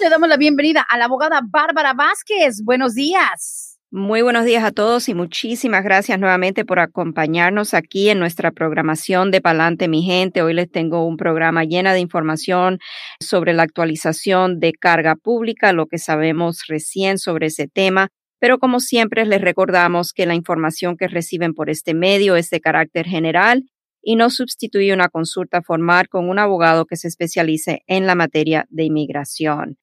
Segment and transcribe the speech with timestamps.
[0.00, 2.62] Le damos la bienvenida a la abogada Bárbara Vázquez.
[2.64, 3.78] Buenos días.
[3.92, 9.30] Muy buenos días a todos y muchísimas gracias nuevamente por acompañarnos aquí en nuestra programación
[9.30, 10.42] de Palante, mi gente.
[10.42, 12.80] Hoy les tengo un programa llena de información
[13.20, 18.08] sobre la actualización de carga pública, lo que sabemos recién sobre ese tema.
[18.40, 22.60] Pero como siempre les recordamos que la información que reciben por este medio es de
[22.60, 23.62] carácter general
[24.02, 28.66] y no sustituye una consulta formal con un abogado que se especialice en la materia
[28.70, 29.78] de inmigración.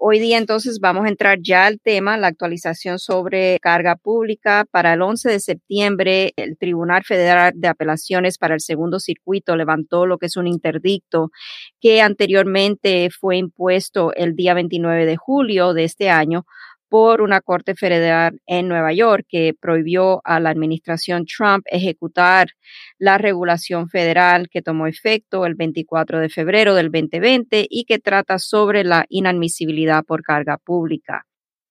[0.00, 4.64] Hoy día entonces vamos a entrar ya al tema, la actualización sobre carga pública.
[4.70, 10.06] Para el 11 de septiembre, el Tribunal Federal de Apelaciones para el Segundo Circuito levantó
[10.06, 11.32] lo que es un interdicto
[11.80, 16.46] que anteriormente fue impuesto el día 29 de julio de este año
[16.88, 22.48] por una corte federal en Nueva York que prohibió a la administración Trump ejecutar
[22.98, 28.38] la regulación federal que tomó efecto el 24 de febrero del 2020 y que trata
[28.38, 31.27] sobre la inadmisibilidad por carga pública.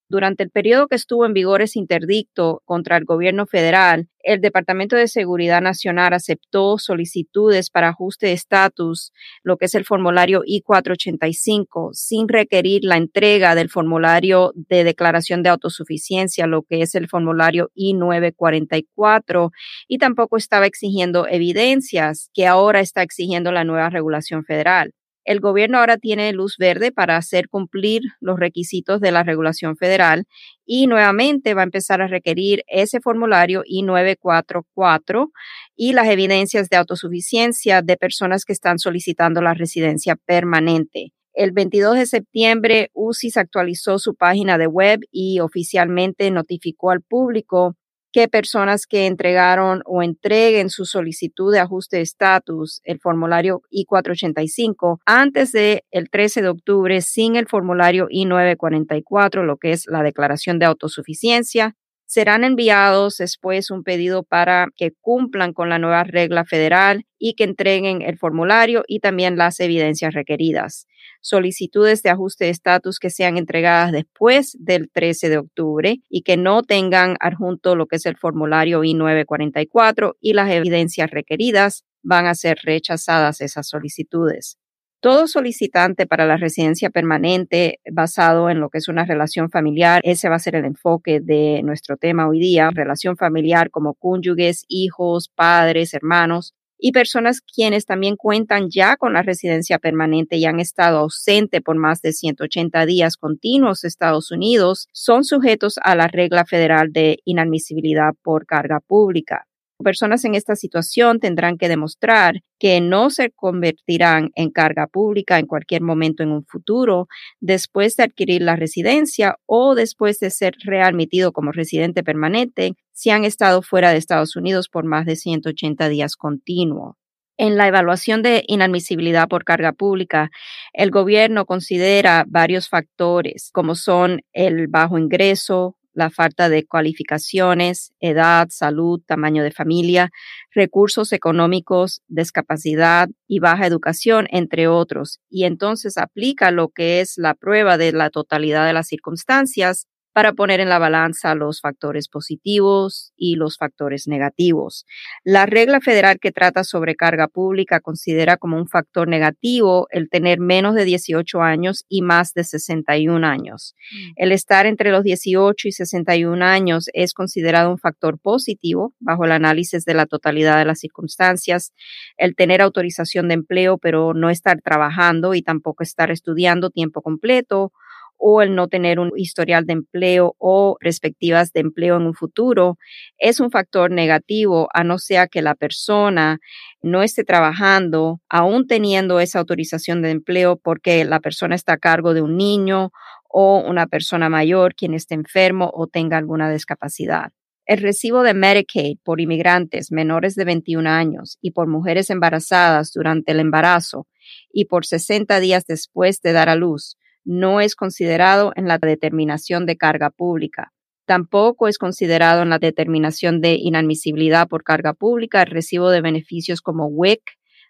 [0.10, 4.96] Durante el periodo que estuvo en vigor ese interdicto contra el gobierno federal, el Departamento
[4.96, 9.12] de Seguridad Nacional aceptó solicitudes para ajuste de estatus,
[9.44, 15.50] lo que es el formulario I-485, sin requerir la entrega del formulario de declaración de
[15.50, 19.52] autosuficiencia, lo que es el formulario I-944,
[19.90, 24.94] y tampoco estaba exigiendo evidencias que ahora está exigiendo la nueva regulación federal.
[25.28, 30.24] El gobierno ahora tiene luz verde para hacer cumplir los requisitos de la regulación federal
[30.66, 35.28] y nuevamente va a empezar a requerir ese formulario I-944
[35.76, 41.12] y las evidencias de autosuficiencia de personas que están solicitando la residencia permanente.
[41.34, 47.76] El 22 de septiembre, UCIS actualizó su página de web y oficialmente notificó al público
[48.12, 55.00] que personas que entregaron o entreguen su solicitud de ajuste de estatus, el formulario I-485,
[55.06, 60.60] antes del el 13 de octubre sin el formulario I-944, lo que es la declaración
[60.60, 61.76] de autosuficiencia,
[62.08, 67.44] serán enviados después un pedido para que cumplan con la nueva regla federal y que
[67.44, 70.88] entreguen el formulario y también las evidencias requeridas.
[71.22, 76.38] Solicitudes de ajuste de estatus que sean entregadas después del 13 de octubre y que
[76.38, 82.36] no tengan adjunto lo que es el formulario I-944 y las evidencias requeridas van a
[82.36, 84.58] ser rechazadas esas solicitudes.
[85.00, 90.28] Todo solicitante para la residencia permanente basado en lo que es una relación familiar, ese
[90.28, 95.30] va a ser el enfoque de nuestro tema hoy día, relación familiar como cónyuges, hijos,
[95.30, 101.00] padres, hermanos y personas quienes también cuentan ya con la residencia permanente y han estado
[101.00, 106.92] ausente por más de 180 días continuos Estados Unidos, son sujetos a la regla federal
[106.92, 109.46] de inadmisibilidad por carga pública.
[109.84, 115.46] Personas en esta situación tendrán que demostrar que no se convertirán en carga pública en
[115.46, 117.08] cualquier momento en un futuro
[117.40, 123.24] después de adquirir la residencia o después de ser readmitido como residente permanente si han
[123.24, 126.96] estado fuera de Estados Unidos por más de 180 días continuos.
[127.38, 130.32] En la evaluación de inadmisibilidad por carga pública,
[130.74, 138.50] el gobierno considera varios factores como son el bajo ingreso, la falta de cualificaciones, edad,
[138.52, 140.12] salud, tamaño de familia,
[140.54, 145.20] recursos económicos, discapacidad y baja educación, entre otros.
[145.28, 149.88] Y entonces aplica lo que es la prueba de la totalidad de las circunstancias
[150.18, 154.88] para poner en la balanza los factores positivos y los factores negativos.
[155.24, 160.40] La regla federal que trata sobre carga pública considera como un factor negativo el tener
[160.40, 163.76] menos de 18 años y más de 61 años.
[163.92, 164.14] Mm.
[164.16, 169.34] El estar entre los 18 y 61 años es considerado un factor positivo bajo el
[169.34, 171.74] análisis de la totalidad de las circunstancias.
[172.18, 177.72] El tener autorización de empleo pero no estar trabajando y tampoco estar estudiando tiempo completo
[178.18, 182.78] o el no tener un historial de empleo o perspectivas de empleo en un futuro
[183.18, 186.40] es un factor negativo a no ser que la persona
[186.82, 192.14] no esté trabajando aún teniendo esa autorización de empleo porque la persona está a cargo
[192.14, 192.92] de un niño
[193.30, 197.32] o una persona mayor quien esté enfermo o tenga alguna discapacidad.
[197.66, 203.34] El recibo de Medicaid por inmigrantes menores de 21 años y por mujeres embarazadas durante
[203.34, 204.08] el embarazo
[204.52, 209.66] y por 60 días después de dar a luz no es considerado en la determinación
[209.66, 210.72] de carga pública.
[211.06, 216.62] Tampoco es considerado en la determinación de inadmisibilidad por carga pública el recibo de beneficios
[216.62, 217.22] como WIC,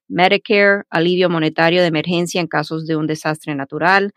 [0.07, 4.13] Medicare, alivio monetario de emergencia en casos de un desastre natural,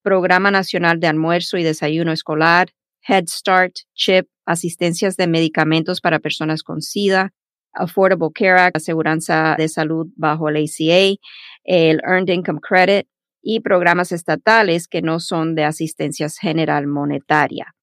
[0.00, 2.70] Programa Nacional de Almuerzo y Desayuno Escolar,
[3.06, 7.32] Head Start, CHIP, asistencias de medicamentos para personas con SIDA,
[7.72, 11.20] Affordable Care Act, aseguranza de salud bajo el ACA,
[11.64, 13.08] el Earned Income Credit
[13.44, 17.74] y programas estatales que no son de asistencia general monetaria.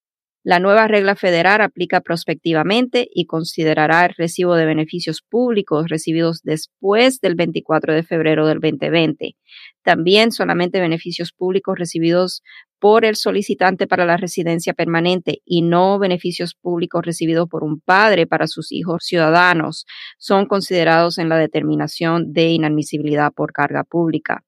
[0.44, 7.22] La nueva regla federal aplica prospectivamente y considerará el recibo de beneficios públicos recibidos después
[7.22, 9.36] del 24 de febrero del 2020.
[9.84, 12.42] También solamente beneficios públicos recibidos
[12.80, 18.26] por el solicitante para la residencia permanente y no beneficios públicos recibidos por un padre
[18.26, 19.86] para sus hijos ciudadanos
[20.18, 24.44] son considerados en la determinación de inadmisibilidad por carga pública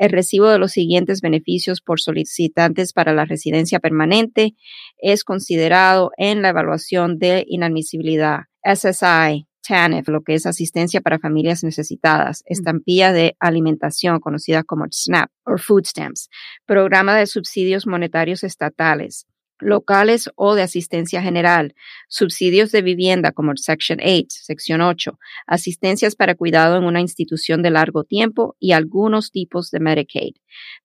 [0.00, 4.54] el recibo de los siguientes beneficios por solicitantes para la residencia permanente
[4.96, 8.44] es considerado en la evaluación de inadmisibilidad.
[8.64, 15.30] SSI, TANF, lo que es asistencia para familias necesitadas, estampilla de alimentación conocida como SNAP
[15.44, 16.30] o Food Stamps,
[16.64, 19.26] programa de subsidios monetarios estatales,
[19.60, 21.74] locales o de asistencia general,
[22.08, 27.70] subsidios de vivienda como Section 8, sección 8, asistencias para cuidado en una institución de
[27.70, 30.34] largo tiempo y algunos tipos de Medicaid.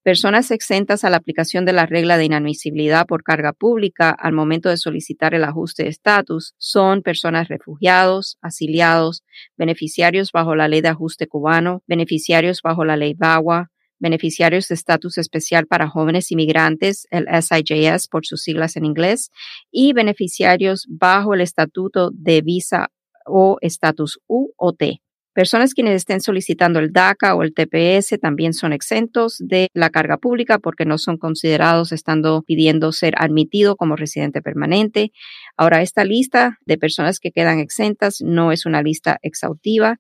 [0.03, 4.69] Personas exentas a la aplicación de la regla de inadmisibilidad por carga pública al momento
[4.69, 9.23] de solicitar el ajuste de estatus son personas refugiados, asiliados,
[9.57, 15.17] beneficiarios bajo la ley de ajuste cubano, beneficiarios bajo la ley BAWA, beneficiarios de estatus
[15.17, 19.29] especial para jóvenes inmigrantes, el SIJS por sus siglas en inglés,
[19.71, 22.89] y beneficiarios bajo el estatuto de visa
[23.25, 25.01] o estatus U o T.
[25.35, 30.15] Personas quienes estén solicitando el DACA o el TPS también son exentos de la carga
[30.15, 35.11] pública porque no son considerados estando pidiendo ser admitido como residente permanente.
[35.57, 39.97] Ahora, esta lista de personas que quedan exentas no es una lista exhaustiva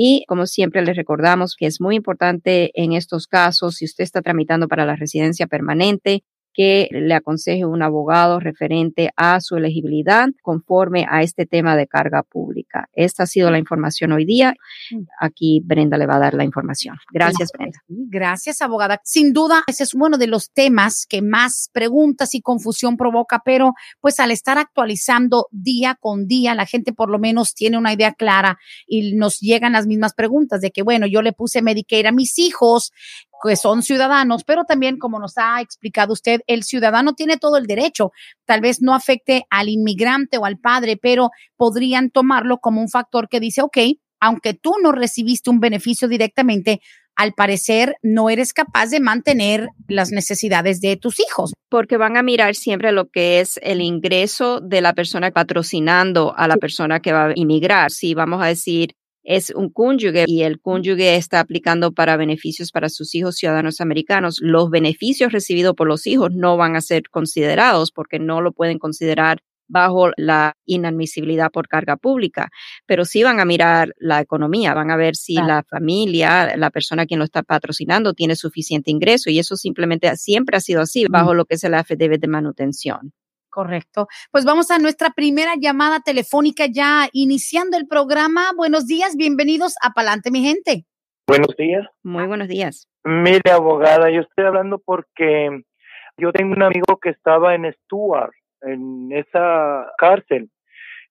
[0.00, 4.22] y como siempre les recordamos que es muy importante en estos casos, si usted está
[4.22, 6.22] tramitando para la residencia permanente,
[6.58, 12.24] que le aconseje un abogado referente a su elegibilidad conforme a este tema de carga
[12.24, 12.88] pública.
[12.94, 14.56] Esta ha sido la información hoy día.
[15.20, 16.96] Aquí Brenda le va a dar la información.
[17.12, 17.78] Gracias, Brenda.
[17.86, 19.00] Gracias, abogada.
[19.04, 23.74] Sin duda, ese es uno de los temas que más preguntas y confusión provoca, pero
[24.00, 28.14] pues al estar actualizando día con día, la gente por lo menos tiene una idea
[28.14, 28.58] clara
[28.88, 32.36] y nos llegan las mismas preguntas de que, bueno, yo le puse Medicare a mis
[32.40, 32.90] hijos,
[33.42, 37.66] que son ciudadanos, pero también, como nos ha explicado usted, el ciudadano tiene todo el
[37.66, 38.12] derecho.
[38.44, 43.28] Tal vez no afecte al inmigrante o al padre, pero podrían tomarlo como un factor
[43.28, 43.78] que dice, ok,
[44.20, 46.80] aunque tú no recibiste un beneficio directamente,
[47.18, 51.52] al parecer no eres capaz de mantener las necesidades de tus hijos.
[51.68, 56.46] Porque van a mirar siempre lo que es el ingreso de la persona patrocinando a
[56.46, 57.90] la persona que va a inmigrar.
[57.90, 58.94] Si vamos a decir,
[59.28, 64.38] es un cónyuge y el cónyuge está aplicando para beneficios para sus hijos ciudadanos americanos,
[64.40, 68.78] los beneficios recibidos por los hijos no van a ser considerados porque no lo pueden
[68.78, 72.48] considerar bajo la inadmisibilidad por carga pública,
[72.86, 77.04] pero sí van a mirar la economía, van a ver si la familia, la persona
[77.04, 81.34] quien lo está patrocinando tiene suficiente ingreso y eso simplemente siempre ha sido así bajo
[81.34, 83.12] lo que es el affidavit de manutención.
[83.58, 84.06] Correcto.
[84.30, 88.52] Pues vamos a nuestra primera llamada telefónica ya iniciando el programa.
[88.56, 90.84] Buenos días, bienvenidos a Palante, mi gente.
[91.26, 91.84] Buenos días.
[92.04, 92.88] Muy buenos días.
[93.02, 95.50] Mire, abogada, yo estoy hablando porque
[96.18, 100.48] yo tengo un amigo que estaba en Stuart, en esa cárcel.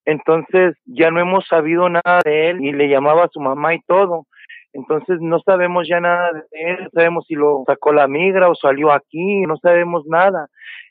[0.06, 3.82] Entonces ya no hemos sabido nada de él y le llamaba a su mamá y
[3.82, 4.26] todo.
[4.72, 8.56] Entonces no sabemos ya nada de él, no sabemos si lo sacó la migra o
[8.56, 10.48] salió aquí, no sabemos nada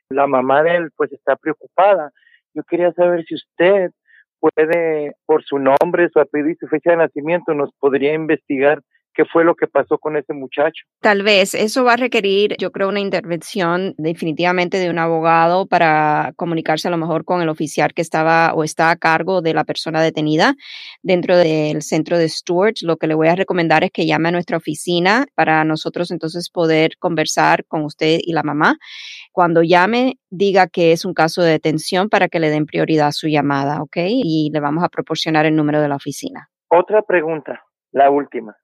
[0.08, 2.12] la mamá de él pues está preocupada.
[2.54, 3.90] Yo quería saber si usted
[4.38, 8.82] puede, por su nombre, su apellido y su fecha de nacimiento, nos podría investigar
[9.16, 10.84] qué fue lo que pasó con ese muchacho.
[11.00, 16.32] Tal vez eso va a requerir, yo creo, una intervención definitivamente de un abogado para
[16.36, 19.64] comunicarse a lo mejor con el oficial que estaba o está a cargo de la
[19.64, 20.54] persona detenida
[21.02, 22.74] dentro del centro de Stewart.
[22.82, 26.50] Lo que le voy a recomendar es que llame a nuestra oficina para nosotros entonces
[26.50, 28.76] poder conversar con usted y la mamá.
[29.32, 33.12] Cuando llame, diga que es un caso de detención para que le den prioridad a
[33.12, 33.96] su llamada, ¿ok?
[34.06, 36.50] Y le vamos a proporcionar el número de la oficina.
[36.68, 38.56] Otra pregunta, la última.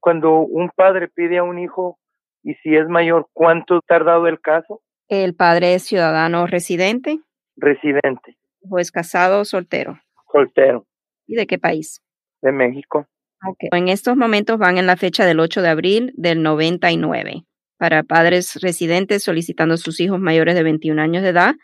[0.00, 1.98] Cuando un padre pide a un hijo
[2.42, 4.82] y si es mayor, ¿cuánto tardado el caso?
[5.08, 7.20] ¿El padre es ciudadano residente?
[7.56, 8.36] Residente.
[8.68, 10.00] ¿O es casado o soltero?
[10.30, 10.86] Soltero.
[11.26, 12.02] ¿Y de qué país?
[12.40, 13.06] De México.
[13.44, 13.68] Okay.
[13.72, 17.44] En estos momentos van en la fecha del 8 de abril del 99
[17.76, 21.54] para padres residentes solicitando a sus hijos mayores de 21 años de edad,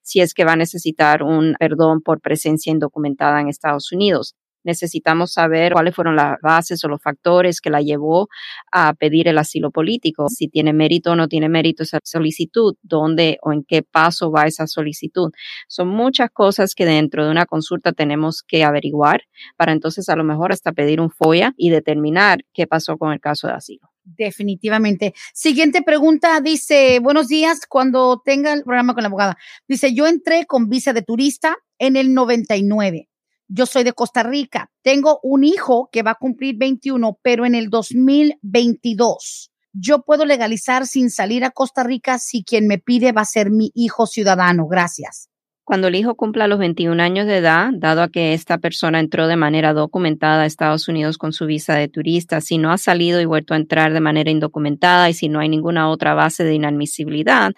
[0.02, 4.36] si es que va a necesitar un perdón por presencia indocumentada en Estados Unidos.
[4.64, 8.30] Necesitamos saber cuáles fueron las bases o los factores que la llevó
[8.72, 13.38] a pedir el asilo político, si tiene mérito o no tiene mérito esa solicitud, dónde
[13.42, 15.32] o en qué paso va esa solicitud.
[15.68, 19.24] Son muchas cosas que dentro de una consulta tenemos que averiguar
[19.58, 23.20] para entonces a lo mejor hasta pedir un FOIA y determinar qué pasó con el
[23.20, 23.93] caso de asilo.
[24.04, 25.14] Definitivamente.
[25.34, 29.38] Siguiente pregunta, dice, buenos días, cuando tenga el programa con la abogada.
[29.68, 33.10] Dice, yo entré con visa de turista en el 99.
[33.48, 34.72] Yo soy de Costa Rica.
[34.82, 39.52] Tengo un hijo que va a cumplir 21, pero en el 2022.
[39.74, 43.52] Yo puedo legalizar sin salir a Costa Rica si quien me pide va a ser
[43.52, 44.68] mi hijo ciudadano.
[44.68, 45.30] Gracias.
[45.66, 49.28] Cuando el hijo cumpla los 21 años de edad, dado a que esta persona entró
[49.28, 53.22] de manera documentada a Estados Unidos con su visa de turista, si no ha salido
[53.22, 56.54] y vuelto a entrar de manera indocumentada y si no hay ninguna otra base de
[56.54, 57.54] inadmisibilidad,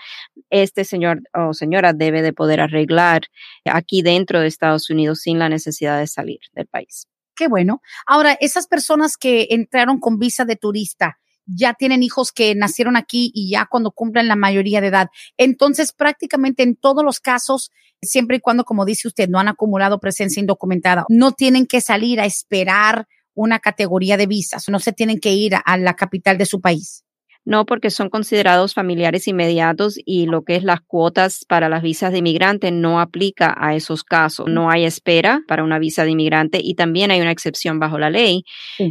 [0.52, 3.24] este señor o señora debe de poder arreglar
[3.66, 7.08] aquí dentro de Estados Unidos sin la necesidad de salir del país.
[7.36, 7.82] Qué bueno.
[8.06, 13.32] Ahora, esas personas que entraron con visa de turista, ya tienen hijos que nacieron aquí
[13.34, 15.08] y ya cuando cumplen la mayoría de edad.
[15.38, 17.72] Entonces, prácticamente en todos los casos,
[18.02, 22.20] siempre y cuando, como dice usted, no han acumulado presencia indocumentada, no tienen que salir
[22.20, 26.46] a esperar una categoría de visas, no se tienen que ir a la capital de
[26.46, 27.05] su país.
[27.48, 32.12] No, porque son considerados familiares inmediatos y lo que es las cuotas para las visas
[32.12, 34.48] de inmigrante no aplica a esos casos.
[34.50, 38.10] No hay espera para una visa de inmigrante y también hay una excepción bajo la
[38.10, 38.46] ley,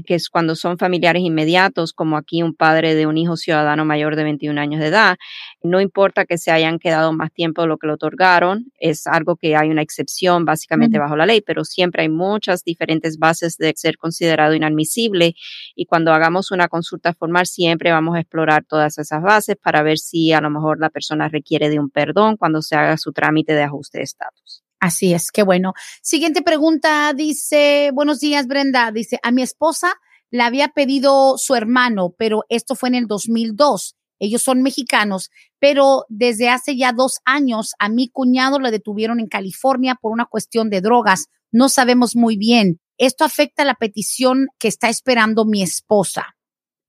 [0.07, 4.15] que es cuando son familiares inmediatos, como aquí un padre de un hijo ciudadano mayor
[4.15, 5.17] de 21 años de edad.
[5.65, 9.35] No importa que se hayan quedado más tiempo de lo que le otorgaron, es algo
[9.35, 13.73] que hay una excepción básicamente bajo la ley, pero siempre hay muchas diferentes bases de
[13.75, 15.35] ser considerado inadmisible
[15.75, 19.99] y cuando hagamos una consulta formal siempre vamos a explorar todas esas bases para ver
[19.99, 23.55] si a lo mejor la persona requiere de un perdón cuando se haga su trámite
[23.55, 24.63] de ajuste de estatus.
[24.81, 25.73] Así es, qué bueno.
[26.03, 29.95] Siguiente pregunta, dice, buenos días Brenda, dice, a mi esposa
[30.31, 33.97] le había pedido su hermano, pero esto fue en el 2002.
[34.19, 39.29] Ellos son mexicanos, pero desde hace ya dos años a mi cuñado le detuvieron en
[39.29, 41.27] California por una cuestión de drogas.
[41.53, 42.81] No sabemos muy bien.
[42.99, 46.37] Esto afecta la petición que está esperando mi esposa.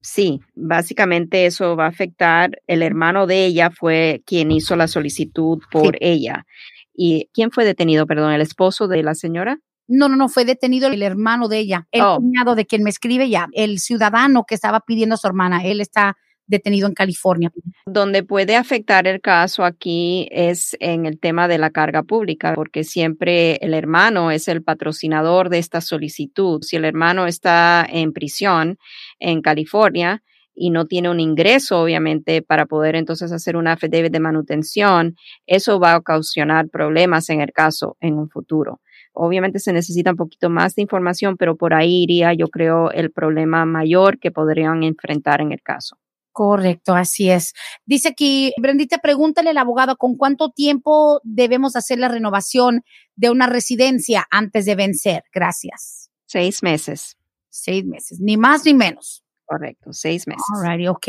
[0.05, 2.62] Sí, básicamente eso va a afectar.
[2.67, 6.45] El hermano de ella fue quien hizo la solicitud por ella.
[6.93, 8.05] ¿Y quién fue detenido?
[8.05, 9.57] Perdón, el esposo de la señora.
[9.88, 12.17] No, no, no, fue detenido el hermano de ella, el oh.
[12.17, 15.65] cuñado de quien me escribe ya, el ciudadano que estaba pidiendo a su hermana.
[15.65, 16.17] Él está
[16.48, 17.52] detenido en California.
[17.86, 22.84] Donde puede afectar el caso aquí es en el tema de la carga pública, porque
[22.84, 26.62] siempre el hermano es el patrocinador de esta solicitud.
[26.62, 28.78] Si el hermano está en prisión
[29.20, 30.22] en California,
[30.56, 35.80] y no tiene un ingreso, obviamente, para poder entonces hacer una affidavit de manutención, eso
[35.80, 38.80] va a ocasionar problemas en el caso en un futuro.
[39.14, 43.12] Obviamente se necesita un poquito más de información, pero por ahí iría, yo creo, el
[43.12, 45.98] problema mayor que podrían enfrentar en el caso.
[46.36, 47.54] Correcto, así es.
[47.86, 52.84] Dice aquí, Brendita, pregúntale al abogado con cuánto tiempo debemos hacer la renovación
[53.15, 55.24] de una residencia antes de vencer.
[55.34, 56.12] Gracias.
[56.25, 57.15] Seis meses.
[57.50, 59.24] Seis meses, ni más ni menos.
[59.46, 60.44] Correcto, seis meses.
[60.58, 61.08] Alrighty, ok.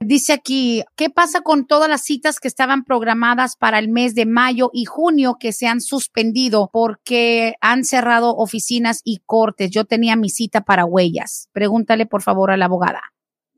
[0.00, 4.24] Dice aquí, ¿qué pasa con todas las citas que estaban programadas para el mes de
[4.24, 9.70] mayo y junio que se han suspendido porque han cerrado oficinas y cortes?
[9.70, 11.50] Yo tenía mi cita para huellas.
[11.52, 13.02] Pregúntale por favor a la abogada.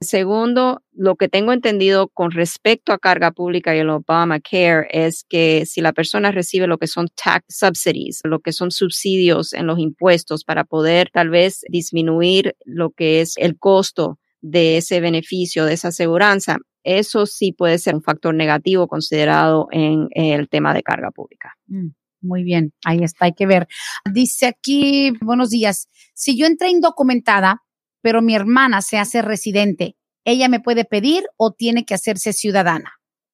[0.00, 5.64] Segundo, lo que tengo entendido con respecto a carga pública y el Obamacare es que
[5.64, 9.78] si la persona recibe lo que son tax subsidies, lo que son subsidios en los
[9.78, 15.74] impuestos para poder tal vez disminuir lo que es el costo de ese beneficio, de
[15.74, 21.12] esa aseguranza, eso sí puede ser un factor negativo considerado en el tema de carga
[21.12, 21.54] pública.
[21.68, 21.90] Mm.
[22.22, 23.68] Muy bien, ahí está, hay que ver.
[24.12, 27.62] Dice aquí, buenos días, si yo entré indocumentada,
[28.00, 32.92] pero mi hermana se hace residente, ¿ella me puede pedir o tiene que hacerse ciudadana?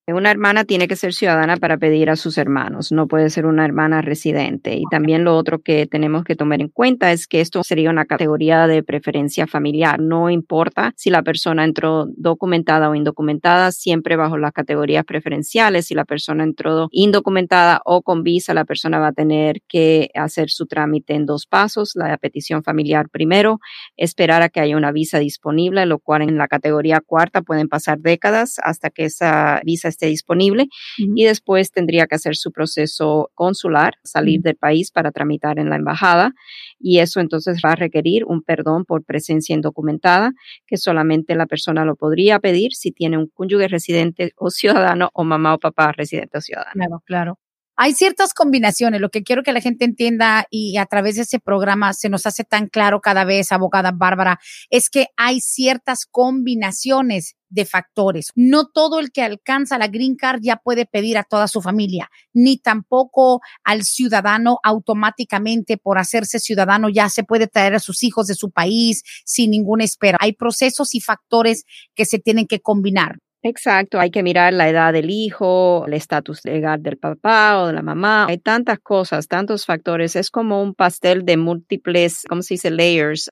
[0.09, 3.65] Una hermana tiene que ser ciudadana para pedir a sus hermanos, no puede ser una
[3.65, 4.75] hermana residente.
[4.75, 8.05] Y también lo otro que tenemos que tomar en cuenta es que esto sería una
[8.05, 10.01] categoría de preferencia familiar.
[10.01, 15.87] No importa si la persona entró documentada o indocumentada, siempre bajo las categorías preferenciales.
[15.87, 20.51] Si la persona entró indocumentada o con visa, la persona va a tener que hacer
[20.51, 21.93] su trámite en dos pasos.
[21.95, 23.61] La petición familiar primero,
[23.97, 28.01] esperar a que haya una visa disponible, lo cual en la categoría cuarta pueden pasar
[28.01, 30.67] décadas hasta que esa visa esté disponible
[30.99, 35.77] y después tendría que hacer su proceso consular, salir del país para tramitar en la
[35.77, 36.33] embajada
[36.79, 40.33] y eso entonces va a requerir un perdón por presencia indocumentada
[40.67, 45.25] que solamente la persona lo podría pedir si tiene un cónyuge residente o ciudadano o
[45.25, 46.73] mamá o papá residente o ciudadano.
[46.75, 47.39] Claro, claro.
[47.85, 51.41] Hay ciertas combinaciones, lo que quiero que la gente entienda y a través de ese
[51.41, 54.39] programa se nos hace tan claro cada vez, abogada Bárbara,
[54.71, 58.31] es que hay ciertas combinaciones de factores.
[58.37, 62.09] No todo el que alcanza la green card ya puede pedir a toda su familia,
[62.33, 68.29] ni tampoco al ciudadano automáticamente por hacerse ciudadano ya se puede traer a sus hijos
[68.29, 70.19] de su país sin ninguna espera.
[70.21, 71.65] Hay procesos y factores
[71.97, 73.19] que se tienen que combinar.
[73.45, 77.73] Exacto, hay que mirar la edad del hijo, el estatus legal del papá o de
[77.73, 78.27] la mamá.
[78.27, 80.15] Hay tantas cosas, tantos factores.
[80.15, 82.71] Es como un pastel de múltiples, ¿cómo se dice?
[82.71, 83.31] Layers.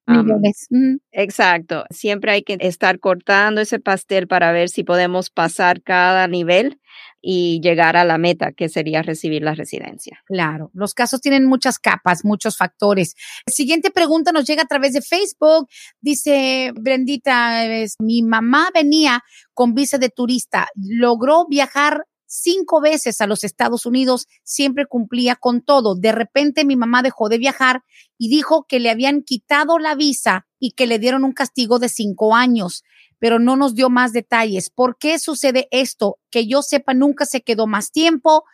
[1.13, 1.85] Exacto.
[1.91, 6.81] Siempre hay que estar cortando ese pastel para ver si podemos pasar cada nivel
[7.21, 10.23] y llegar a la meta, que sería recibir la residencia.
[10.27, 13.15] Claro, los casos tienen muchas capas, muchos factores.
[13.47, 15.69] Siguiente pregunta nos llega a través de Facebook.
[16.01, 17.67] Dice Brendita,
[17.99, 19.23] mi mamá venía
[19.55, 25.63] con visa de turista, logró viajar cinco veces a los Estados Unidos, siempre cumplía con
[25.63, 25.97] todo.
[25.97, 27.83] De repente mi mamá dejó de viajar
[28.17, 31.89] y dijo que le habían quitado la visa y que le dieron un castigo de
[31.89, 32.85] cinco años
[33.21, 34.71] pero no nos dio más detalles.
[34.71, 36.19] ¿Por qué sucede esto?
[36.31, 38.45] Que yo sepa, nunca se quedó más tiempo.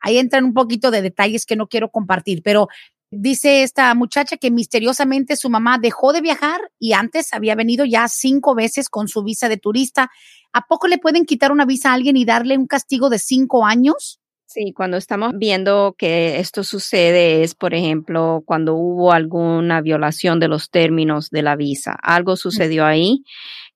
[0.00, 2.68] Ahí entran un poquito de detalles que no quiero compartir, pero
[3.10, 8.08] dice esta muchacha que misteriosamente su mamá dejó de viajar y antes había venido ya
[8.08, 10.10] cinco veces con su visa de turista.
[10.52, 13.64] ¿A poco le pueden quitar una visa a alguien y darle un castigo de cinco
[13.64, 14.20] años?
[14.48, 20.46] Sí, cuando estamos viendo que esto sucede es, por ejemplo, cuando hubo alguna violación de
[20.46, 21.96] los términos de la visa.
[22.00, 23.24] Algo sucedió ahí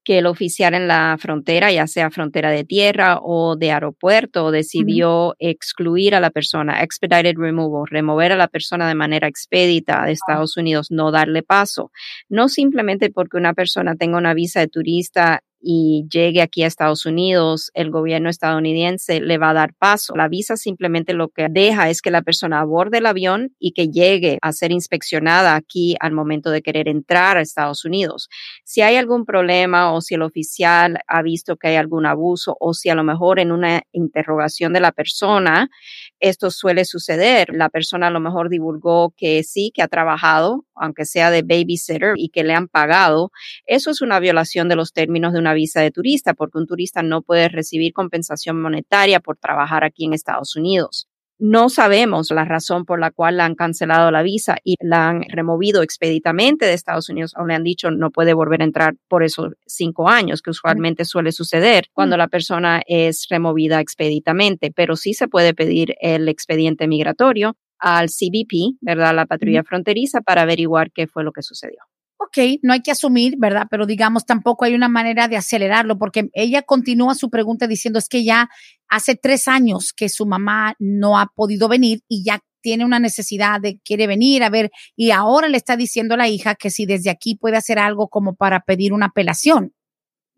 [0.04, 5.34] que el oficial en la frontera, ya sea frontera de tierra o de aeropuerto, decidió
[5.40, 10.56] excluir a la persona, expedited removal, remover a la persona de manera expedita de Estados
[10.56, 11.90] Unidos, no darle paso.
[12.28, 17.06] No simplemente porque una persona tenga una visa de turista y llegue aquí a Estados
[17.06, 20.16] Unidos, el gobierno estadounidense le va a dar paso.
[20.16, 23.88] La visa simplemente lo que deja es que la persona aborde el avión y que
[23.88, 28.28] llegue a ser inspeccionada aquí al momento de querer entrar a Estados Unidos.
[28.64, 32.72] Si hay algún problema o si el oficial ha visto que hay algún abuso o
[32.72, 35.70] si a lo mejor en una interrogación de la persona
[36.20, 37.48] esto suele suceder.
[37.52, 42.14] La persona a lo mejor divulgó que sí, que ha trabajado, aunque sea de babysitter
[42.16, 43.30] y que le han pagado.
[43.66, 47.02] Eso es una violación de los términos de una visa de turista, porque un turista
[47.02, 51.06] no puede recibir compensación monetaria por trabajar aquí en Estados Unidos.
[51.42, 55.22] No sabemos la razón por la cual la han cancelado la visa y la han
[55.22, 59.22] removido expeditamente de Estados Unidos o le han dicho no puede volver a entrar por
[59.22, 65.14] esos cinco años, que usualmente suele suceder cuando la persona es removida expeditamente, pero sí
[65.14, 69.14] se puede pedir el expediente migratorio al CBP, ¿verdad?
[69.14, 71.80] La patrulla fronteriza para averiguar qué fue lo que sucedió
[72.20, 73.66] ok, no hay que asumir, ¿verdad?
[73.70, 78.08] Pero digamos, tampoco hay una manera de acelerarlo, porque ella continúa su pregunta diciendo es
[78.08, 78.48] que ya
[78.88, 83.60] hace tres años que su mamá no ha podido venir y ya tiene una necesidad
[83.60, 86.84] de quiere venir a ver y ahora le está diciendo a la hija que si
[86.84, 89.72] desde aquí puede hacer algo como para pedir una apelación.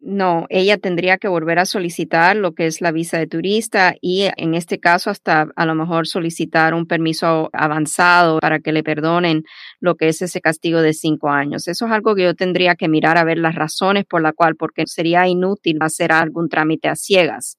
[0.05, 4.29] No, ella tendría que volver a solicitar lo que es la visa de turista y
[4.37, 9.45] en este caso hasta a lo mejor solicitar un permiso avanzado para que le perdonen
[9.79, 11.69] lo que es ese castigo de cinco años.
[11.69, 14.57] Eso es algo que yo tendría que mirar a ver las razones por la cual,
[14.57, 17.59] porque sería inútil hacer algún trámite a ciegas.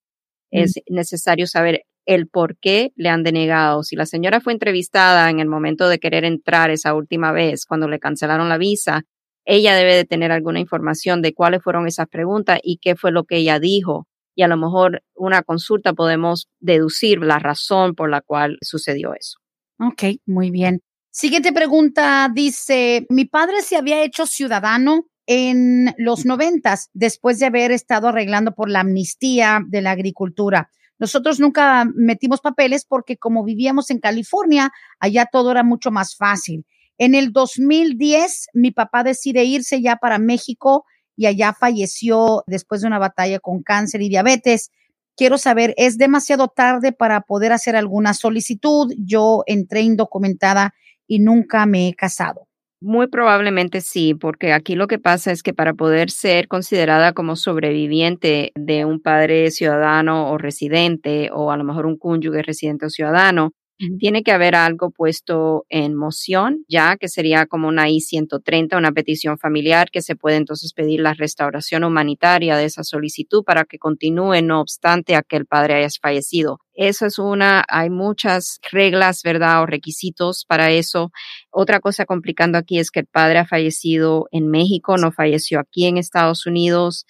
[0.51, 3.83] Es necesario saber el por qué le han denegado.
[3.83, 7.87] Si la señora fue entrevistada en el momento de querer entrar esa última vez, cuando
[7.87, 9.03] le cancelaron la visa,
[9.45, 13.25] ella debe de tener alguna información de cuáles fueron esas preguntas y qué fue lo
[13.25, 14.07] que ella dijo.
[14.35, 19.39] Y a lo mejor una consulta podemos deducir la razón por la cual sucedió eso.
[19.79, 20.81] Ok, muy bien.
[21.11, 27.71] Siguiente pregunta dice, mi padre se había hecho ciudadano en los noventas después de haber
[27.71, 30.69] estado arreglando por la amnistía de la agricultura.
[30.99, 36.65] Nosotros nunca metimos papeles porque como vivíamos en California, allá todo era mucho más fácil.
[37.03, 40.85] En el 2010, mi papá decide irse ya para México
[41.17, 44.71] y allá falleció después de una batalla con cáncer y diabetes.
[45.17, 48.93] Quiero saber, ¿es demasiado tarde para poder hacer alguna solicitud?
[48.97, 52.47] Yo entré indocumentada y nunca me he casado.
[52.79, 57.35] Muy probablemente sí, porque aquí lo que pasa es que para poder ser considerada como
[57.35, 62.89] sobreviviente de un padre ciudadano o residente, o a lo mejor un cónyuge residente o
[62.89, 63.51] ciudadano,
[63.99, 69.37] tiene que haber algo puesto en moción, ya que sería como una I-130, una petición
[69.37, 74.41] familiar, que se puede entonces pedir la restauración humanitaria de esa solicitud para que continúe,
[74.43, 76.59] no obstante a que el padre haya fallecido.
[76.75, 79.61] Eso es una, hay muchas reglas, ¿verdad?
[79.61, 81.11] O requisitos para eso.
[81.51, 85.85] Otra cosa complicando aquí es que el padre ha fallecido en México, no falleció aquí
[85.85, 87.05] en Estados Unidos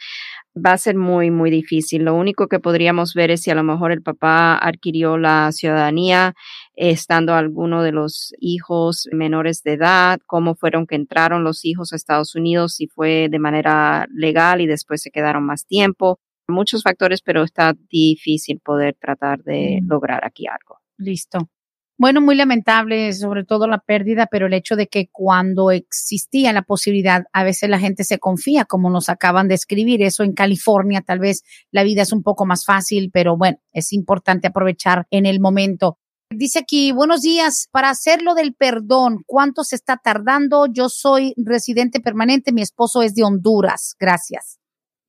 [0.55, 2.03] va a ser muy, muy difícil.
[2.03, 6.35] Lo único que podríamos ver es si a lo mejor el papá adquirió la ciudadanía
[6.75, 11.95] estando alguno de los hijos menores de edad, cómo fueron que entraron los hijos a
[11.95, 16.19] Estados Unidos, si fue de manera legal y después se quedaron más tiempo.
[16.47, 19.87] Muchos factores, pero está difícil poder tratar de mm.
[19.87, 20.79] lograr aquí algo.
[20.97, 21.49] Listo.
[21.97, 26.63] Bueno, muy lamentable, sobre todo la pérdida, pero el hecho de que cuando existía la
[26.63, 31.01] posibilidad, a veces la gente se confía, como nos acaban de escribir, eso en California
[31.01, 35.27] tal vez la vida es un poco más fácil, pero bueno, es importante aprovechar en
[35.27, 35.99] el momento.
[36.31, 40.65] Dice aquí, buenos días, para hacerlo del perdón, ¿cuánto se está tardando?
[40.65, 43.95] Yo soy residente permanente, mi esposo es de Honduras.
[43.99, 44.62] Gracias.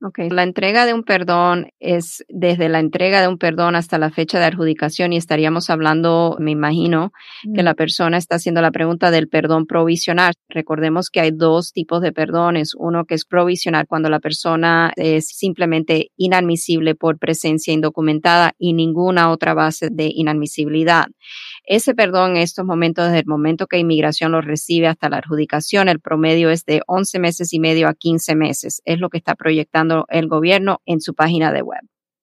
[0.07, 4.11] Ok, la entrega de un perdón es desde la entrega de un perdón hasta la
[4.11, 7.11] fecha de adjudicación y estaríamos hablando, me imagino,
[7.43, 7.65] que mm.
[7.65, 10.35] la persona está haciendo la pregunta del perdón provisional.
[10.51, 15.29] Recordemos que hay dos tipos de perdones, uno que es provisional cuando la persona es
[15.29, 21.07] simplemente inadmisible por presencia indocumentada y ninguna otra base de inadmisibilidad.
[21.67, 25.89] Ese perdón en estos momentos, desde el momento que inmigración lo recibe hasta la adjudicación,
[25.89, 28.83] el promedio es de 11 meses y medio a 15 meses.
[28.85, 31.81] Es lo que está proyectando el gobierno en su página de web.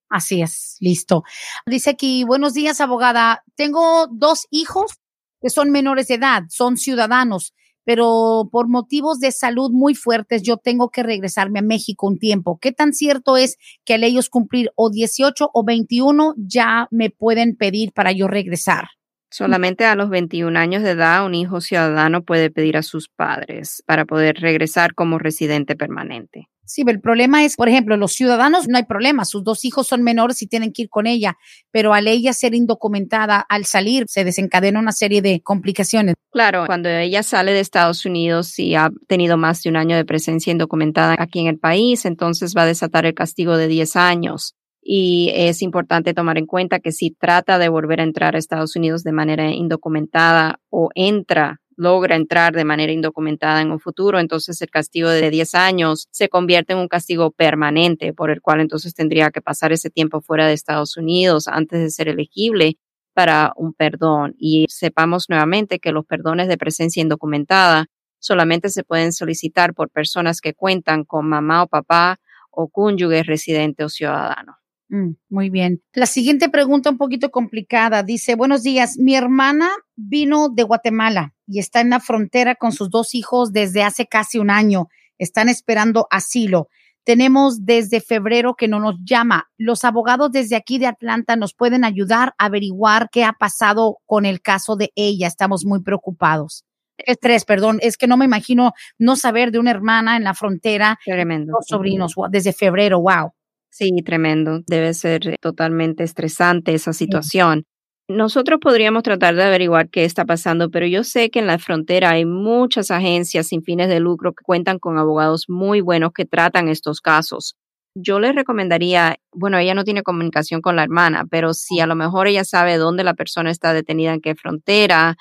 [0.10, 1.24] Así es, listo.
[1.66, 3.44] Dice aquí, buenos días, abogada.
[3.56, 5.00] Tengo dos hijos
[5.42, 10.58] que son menores de edad, son ciudadanos, pero por motivos de salud muy fuertes yo
[10.58, 12.60] tengo que regresarme a México un tiempo.
[12.62, 17.56] ¿Qué tan cierto es que al ellos cumplir o 18 o 21 ya me pueden
[17.56, 18.90] pedir para yo regresar?
[19.32, 23.82] Solamente a los 21 años de edad un hijo ciudadano puede pedir a sus padres
[23.86, 26.50] para poder regresar como residente permanente.
[26.66, 30.04] Sí, el problema es, por ejemplo, los ciudadanos no hay problema, sus dos hijos son
[30.04, 31.38] menores y tienen que ir con ella,
[31.70, 36.16] pero al ella ser indocumentada, al salir, se desencadena una serie de complicaciones.
[36.30, 40.06] Claro, cuando ella sale de Estados Unidos y ha tenido más de un año de
[40.06, 44.56] presencia indocumentada aquí en el país, entonces va a desatar el castigo de 10 años.
[44.82, 48.76] Y es importante tomar en cuenta que si trata de volver a entrar a Estados
[48.76, 54.62] Unidos de manera indocumentada o entra logra entrar de manera indocumentada en un futuro, entonces
[54.62, 58.94] el castigo de 10 años se convierte en un castigo permanente, por el cual entonces
[58.94, 62.78] tendría que pasar ese tiempo fuera de Estados Unidos antes de ser elegible
[63.16, 64.36] para un perdón.
[64.38, 67.88] Y sepamos nuevamente que los perdones de presencia indocumentada
[68.20, 72.20] solamente se pueden solicitar por personas que cuentan con mamá o papá
[72.52, 74.61] o cónyuge residente o ciudadano.
[74.92, 75.82] Mm, muy bien.
[75.94, 78.04] La siguiente pregunta un poquito complicada.
[78.04, 82.90] Dice, buenos días, mi hermana vino de Guatemala y está en la frontera con sus
[82.90, 84.90] dos hijos desde hace casi un año.
[85.18, 86.68] Están esperando asilo.
[87.06, 89.50] Tenemos desde febrero que no nos llama.
[89.58, 94.26] Los abogados desde aquí de Atlanta nos pueden ayudar a averiguar qué ha pasado con
[94.26, 95.28] el caso de ella.
[95.28, 96.66] Estamos muy preocupados.
[96.98, 101.00] Estrés, perdón, es que no me imagino no saber de una hermana en la frontera.
[101.06, 101.54] Tremendo.
[101.54, 103.32] Dos sobrinos desde febrero, wow.
[103.72, 104.60] Sí, tremendo.
[104.68, 107.64] Debe ser totalmente estresante esa situación.
[108.10, 112.10] Nosotros podríamos tratar de averiguar qué está pasando, pero yo sé que en la frontera
[112.12, 116.68] hay muchas agencias sin fines de lucro que cuentan con abogados muy buenos que tratan
[116.68, 117.56] estos casos
[117.96, 121.96] yo le recomendaría, bueno, ella no tiene comunicación con la hermana, pero si a lo
[121.96, 125.18] mejor ella sabe dónde la persona está detenida, en qué frontera,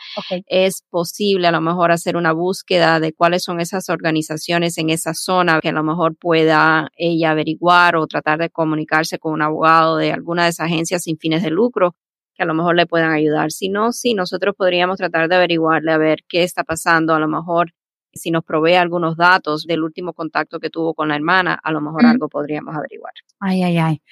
[0.47, 5.15] es posible a lo mejor hacer una búsqueda de cuáles son esas organizaciones en esa
[5.15, 9.97] zona que a lo mejor pueda ella averiguar o tratar de comunicarse con un abogado
[9.97, 11.97] de alguna de esas agencias sin fines de lucro
[12.35, 13.51] que a lo mejor le puedan ayudar.
[13.51, 17.15] Si no, sí, nosotros podríamos tratar de averiguarle a ver qué está pasando.
[17.15, 17.73] A lo mejor
[18.13, 21.81] si nos provee algunos datos del último contacto que tuvo con la hermana, a lo
[21.81, 23.13] mejor algo podríamos averiguar.
[23.39, 24.03] Ay, ay, ay.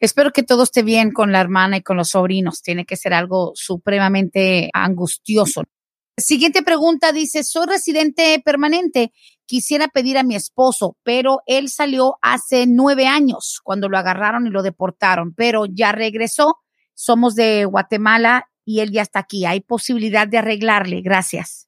[0.00, 2.62] Espero que todo esté bien con la hermana y con los sobrinos.
[2.62, 5.62] Tiene que ser algo supremamente angustioso.
[6.16, 9.12] Siguiente pregunta dice, soy residente permanente.
[9.46, 14.50] Quisiera pedir a mi esposo, pero él salió hace nueve años cuando lo agarraron y
[14.50, 16.56] lo deportaron, pero ya regresó.
[16.94, 19.46] Somos de Guatemala y él ya está aquí.
[19.46, 21.00] Hay posibilidad de arreglarle.
[21.00, 21.67] Gracias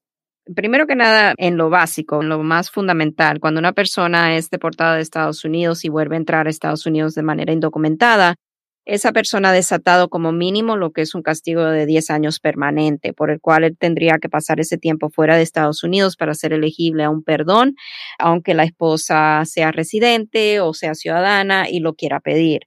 [0.55, 4.96] primero que nada, en lo básico, en lo más fundamental, cuando una persona es deportada
[4.96, 8.37] de Estados Unidos y vuelve a entrar a Estados Unidos de manera indocumentada,
[8.84, 13.12] esa persona ha desatado como mínimo lo que es un castigo de 10 años permanente,
[13.12, 16.52] por el cual él tendría que pasar ese tiempo fuera de Estados Unidos para ser
[16.52, 17.74] elegible a un perdón,
[18.18, 22.62] aunque la esposa sea residente o sea ciudadana y lo quiera pedir.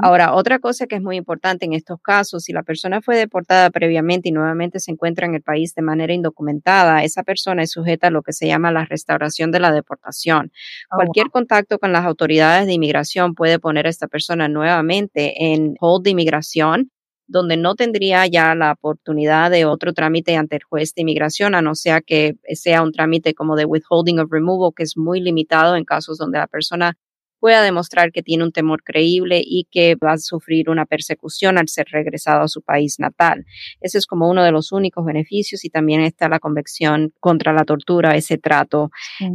[0.00, 3.70] Ahora, otra cosa que es muy importante en estos casos, si la persona fue deportada
[3.70, 8.08] previamente y nuevamente se encuentra en el país de manera indocumentada, esa persona es sujeta
[8.08, 10.52] a lo que se llama la restauración de la deportación.
[10.90, 15.53] Oh, Cualquier contacto con las autoridades de inmigración puede poner a esta persona nuevamente en
[15.80, 16.90] hold de inmigración,
[17.26, 21.62] donde no tendría ya la oportunidad de otro trámite ante el juez de inmigración, a
[21.62, 25.76] no ser que sea un trámite como de withholding of removal, que es muy limitado
[25.76, 26.96] en casos donde la persona
[27.44, 31.68] pueda demostrar que tiene un temor creíble y que va a sufrir una persecución al
[31.68, 33.44] ser regresado a su país natal.
[33.82, 37.64] Ese es como uno de los únicos beneficios y también está la convección contra la
[37.66, 38.90] tortura, ese trato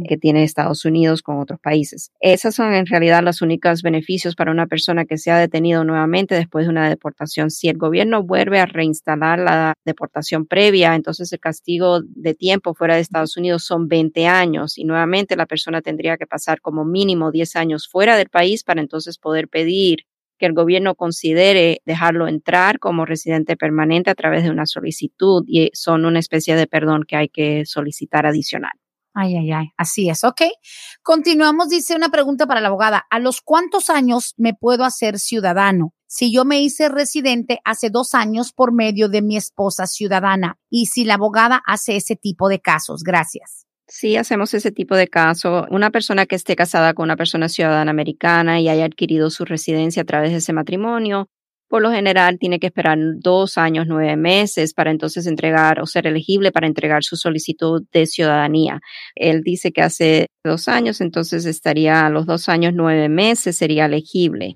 [0.08, 2.10] que tiene Estados Unidos con otros países.
[2.18, 6.34] Esas son en realidad los únicos beneficios para una persona que se ha detenido nuevamente
[6.34, 7.48] después de una deportación.
[7.52, 12.96] Si el gobierno vuelve a reinstalar la deportación previa, entonces el castigo de tiempo fuera
[12.96, 17.30] de Estados Unidos son 20 años y nuevamente la persona tendría que pasar como mínimo
[17.30, 20.06] 10 años fuera fuera del país para entonces poder pedir
[20.38, 25.68] que el gobierno considere dejarlo entrar como residente permanente a través de una solicitud y
[25.74, 28.72] son una especie de perdón que hay que solicitar adicional.
[29.12, 30.40] Ay, ay, ay, así es, ok.
[31.02, 33.04] Continuamos, dice una pregunta para la abogada.
[33.10, 35.92] ¿A los cuántos años me puedo hacer ciudadano?
[36.06, 40.86] Si yo me hice residente hace dos años por medio de mi esposa ciudadana y
[40.86, 43.02] si la abogada hace ese tipo de casos.
[43.02, 43.66] Gracias.
[43.92, 45.66] Sí, hacemos ese tipo de caso.
[45.68, 50.02] Una persona que esté casada con una persona ciudadana americana y haya adquirido su residencia
[50.02, 51.28] a través de ese matrimonio,
[51.68, 56.06] por lo general tiene que esperar dos años, nueve meses para entonces entregar o ser
[56.06, 58.80] elegible para entregar su solicitud de ciudadanía.
[59.16, 63.86] Él dice que hace dos años, entonces estaría a los dos años, nueve meses, sería
[63.86, 64.54] elegible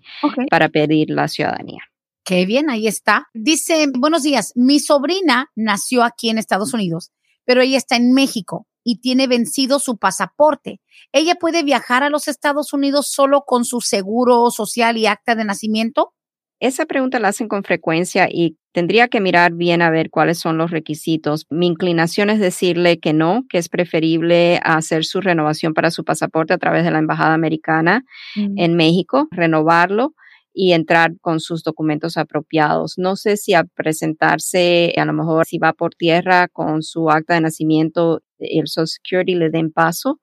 [0.49, 1.81] para pedir la ciudadanía.
[2.25, 3.27] Qué bien, ahí está.
[3.35, 7.11] Dice, buenos días, mi sobrina nació aquí en Estados Unidos,
[7.45, 10.81] pero ella está en México y tiene vencido su pasaporte.
[11.13, 15.45] ¿Ella puede viajar a los Estados Unidos solo con su seguro social y acta de
[15.45, 16.15] nacimiento?
[16.61, 20.59] Esa pregunta la hacen con frecuencia y Tendría que mirar bien a ver cuáles son
[20.59, 21.47] los requisitos.
[21.49, 26.55] Mi inclinación es decirle que no, que es preferible hacer su renovación para su pasaporte
[26.55, 28.59] a través de la Embajada Americana mm.
[28.59, 30.15] en México, renovarlo
[30.55, 32.95] y entrar con sus documentos apropiados.
[32.97, 37.35] No sé si a presentarse, a lo mejor si va por tierra con su acta
[37.35, 40.21] de nacimiento, el Social Security le den paso.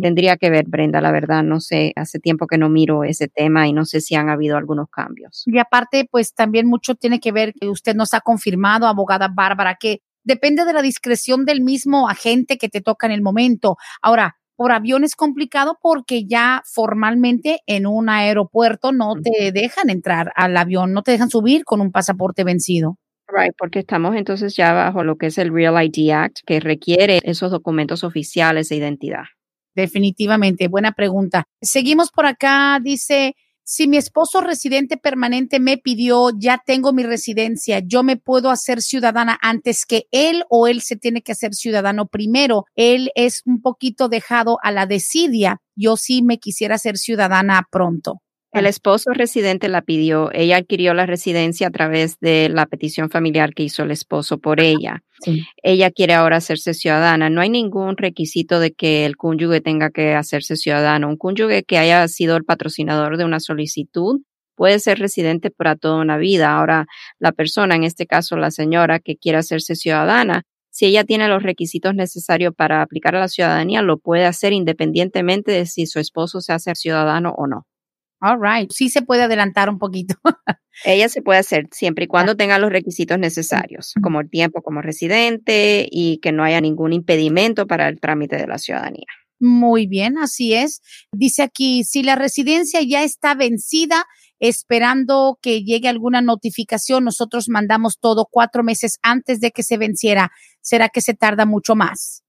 [0.00, 3.68] Tendría que ver, Brenda, la verdad, no sé, hace tiempo que no miro ese tema
[3.68, 5.44] y no sé si han habido algunos cambios.
[5.46, 9.76] Y aparte, pues también mucho tiene que ver que usted nos ha confirmado, abogada Bárbara,
[9.78, 13.76] que depende de la discreción del mismo agente que te toca en el momento.
[14.02, 20.32] Ahora, por avión es complicado porque ya formalmente en un aeropuerto no te dejan entrar
[20.34, 22.98] al avión, no te dejan subir con un pasaporte vencido.
[23.28, 27.20] Right, porque estamos entonces ya bajo lo que es el Real ID Act, que requiere
[27.22, 29.26] esos documentos oficiales de identidad.
[29.76, 31.44] Definitivamente, buena pregunta.
[31.62, 33.36] Seguimos por acá, dice,
[33.70, 38.80] si mi esposo residente permanente me pidió, ya tengo mi residencia, yo me puedo hacer
[38.80, 42.64] ciudadana antes que él o él se tiene que hacer ciudadano primero.
[42.76, 45.60] Él es un poquito dejado a la desidia.
[45.76, 48.22] Yo sí me quisiera hacer ciudadana pronto.
[48.52, 50.30] El esposo residente la pidió.
[50.32, 54.60] Ella adquirió la residencia a través de la petición familiar que hizo el esposo por
[54.60, 55.02] ella.
[55.62, 57.28] Ella quiere ahora hacerse ciudadana.
[57.28, 61.08] No hay ningún requisito de que el cónyuge tenga que hacerse ciudadano.
[61.08, 64.20] Un cónyuge que haya sido el patrocinador de una solicitud
[64.54, 66.56] puede ser residente para toda una vida.
[66.56, 66.86] Ahora,
[67.18, 71.42] la persona, en este caso la señora que quiere hacerse ciudadana, si ella tiene los
[71.42, 76.40] requisitos necesarios para aplicar a la ciudadanía, lo puede hacer independientemente de si su esposo
[76.40, 77.66] se hace ciudadano o no.
[78.20, 78.70] All right.
[78.72, 80.14] Sí se puede adelantar un poquito.
[80.84, 84.80] Ella se puede hacer siempre y cuando tenga los requisitos necesarios, como el tiempo como
[84.80, 89.06] residente y que no haya ningún impedimento para el trámite de la ciudadanía.
[89.40, 90.80] Muy bien, así es.
[91.12, 94.04] Dice aquí, si la residencia ya está vencida,
[94.40, 100.30] esperando que llegue alguna notificación, nosotros mandamos todo cuatro meses antes de que se venciera.
[100.60, 102.22] ¿Será que se tarda mucho más?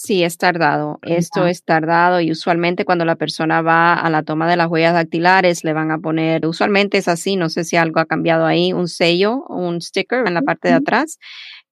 [0.00, 1.00] Sí, es tardado.
[1.02, 4.94] Esto es tardado y usualmente cuando la persona va a la toma de las huellas
[4.94, 8.72] dactilares le van a poner, usualmente es así, no sé si algo ha cambiado ahí,
[8.72, 11.18] un sello, un sticker en la parte de atrás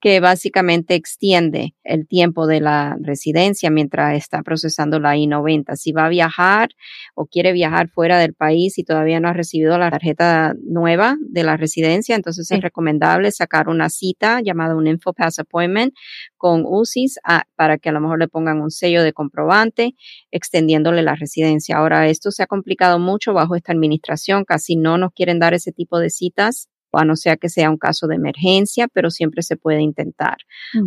[0.01, 5.75] que básicamente extiende el tiempo de la residencia mientras está procesando la I-90.
[5.77, 6.69] Si va a viajar
[7.15, 11.45] o quiere viajar fuera del país y todavía no ha recibido la tarjeta nueva de
[11.45, 15.95] la residencia, entonces es recomendable sacar una cita llamada un InfoPass Appointment
[16.37, 17.19] con UCIS
[17.57, 19.95] para que a lo mejor le pongan un sello de comprobante
[20.31, 21.79] extendiéndole la residencia.
[21.79, 25.73] Ahora, esto se ha complicado mucho bajo esta administración, casi no nos quieren dar ese
[25.73, 29.57] tipo de citas a no sea que sea un caso de emergencia, pero siempre se
[29.57, 30.39] puede intentar.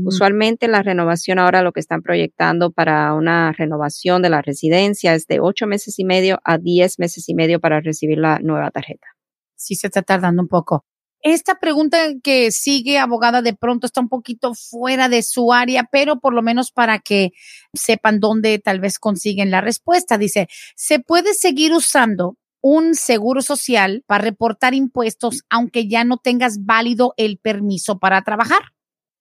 [0.06, 5.28] Usualmente la renovación ahora lo que están proyectando para una renovación de la residencia es
[5.28, 9.08] de ocho meses y medio a diez meses y medio para recibir la nueva tarjeta.
[9.56, 10.86] Sí, se está tardando un poco.
[11.22, 16.20] Esta pregunta que sigue, abogada, de pronto está un poquito fuera de su área, pero
[16.22, 17.32] por lo menos para que
[17.74, 20.18] sepan dónde tal vez consiguen la respuesta.
[20.18, 26.66] Dice, ¿se puede seguir usando un seguro social para reportar impuestos aunque ya no tengas
[26.66, 28.62] válido el permiso para trabajar.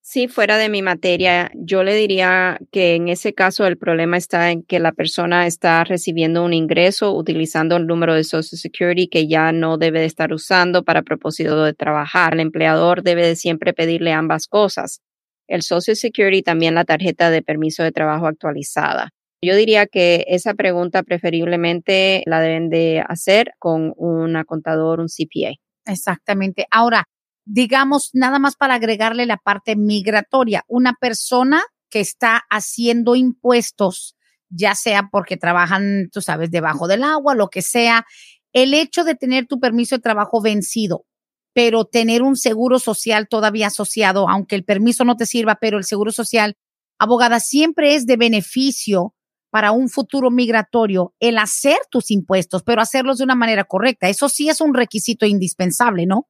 [0.01, 4.49] Sí, fuera de mi materia, yo le diría que en ese caso el problema está
[4.49, 9.27] en que la persona está recibiendo un ingreso utilizando el número de Social Security que
[9.27, 12.33] ya no debe de estar usando para propósito de trabajar.
[12.33, 15.01] El empleador debe de siempre pedirle ambas cosas,
[15.47, 19.11] el Social Security y también la tarjeta de permiso de trabajo actualizada.
[19.41, 25.53] Yo diría que esa pregunta preferiblemente la deben de hacer con un contador, un CPA.
[25.85, 26.67] Exactamente.
[26.71, 27.05] Ahora,
[27.45, 34.15] digamos, nada más para agregarle la parte migratoria, una persona que está haciendo impuestos,
[34.49, 38.05] ya sea porque trabajan, tú sabes, debajo del agua, lo que sea,
[38.51, 41.05] el hecho de tener tu permiso de trabajo vencido,
[41.53, 45.85] pero tener un seguro social todavía asociado, aunque el permiso no te sirva, pero el
[45.85, 46.55] seguro social,
[46.99, 49.15] abogada, siempre es de beneficio
[49.49, 54.09] para un futuro migratorio el hacer tus impuestos, pero hacerlos de una manera correcta.
[54.09, 56.27] Eso sí es un requisito indispensable, ¿no?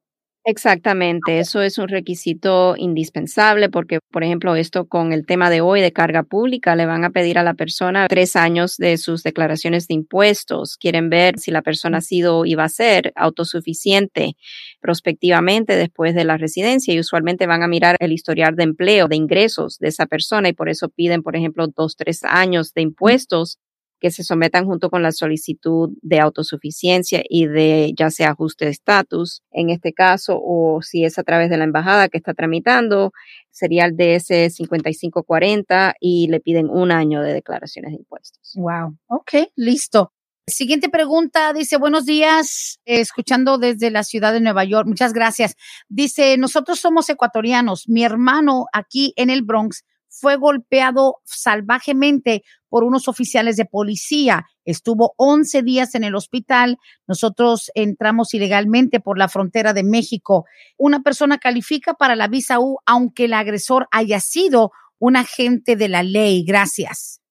[0.50, 5.80] Exactamente, eso es un requisito indispensable porque, por ejemplo, esto con el tema de hoy
[5.80, 9.88] de carga pública, le van a pedir a la persona tres años de sus declaraciones
[9.88, 10.78] de impuestos.
[10.78, 14.38] Quieren ver si la persona ha sido y va a ser autosuficiente
[14.82, 19.18] prospectivamente después de la residencia y usualmente van a mirar el historial de empleo, de
[19.18, 23.60] ingresos de esa persona y por eso piden, por ejemplo, dos, tres años de impuestos
[24.00, 28.72] que se sometan junto con la solicitud de autosuficiencia y de ya sea ajuste de
[28.72, 33.12] estatus en este caso o si es a través de la embajada que está tramitando,
[33.52, 38.54] sería el DS 5540 y le piden un año de declaraciones de impuestos.
[38.56, 40.14] Wow, ok, listo.
[40.48, 45.56] Siguiente pregunta, dice, buenos días, escuchando desde la ciudad de Nueva York, muchas gracias.
[45.90, 53.08] Dice, nosotros somos ecuatorianos, mi hermano aquí en el Bronx fue golpeado salvajemente por unos
[53.08, 54.46] oficiales de policía.
[54.66, 56.78] Estuvo 11 días en el hospital.
[57.08, 60.46] Nosotros entramos ilegalmente por la frontera de México.
[60.78, 65.90] Una persona califica para la visa U aunque el agresor haya sido un agente de
[65.90, 66.44] la ley.
[66.46, 67.22] Gracias.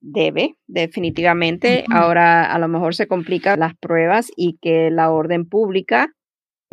[0.00, 1.84] Debe, definitivamente.
[1.90, 6.08] Ahora a lo mejor se complican las pruebas y que la orden pública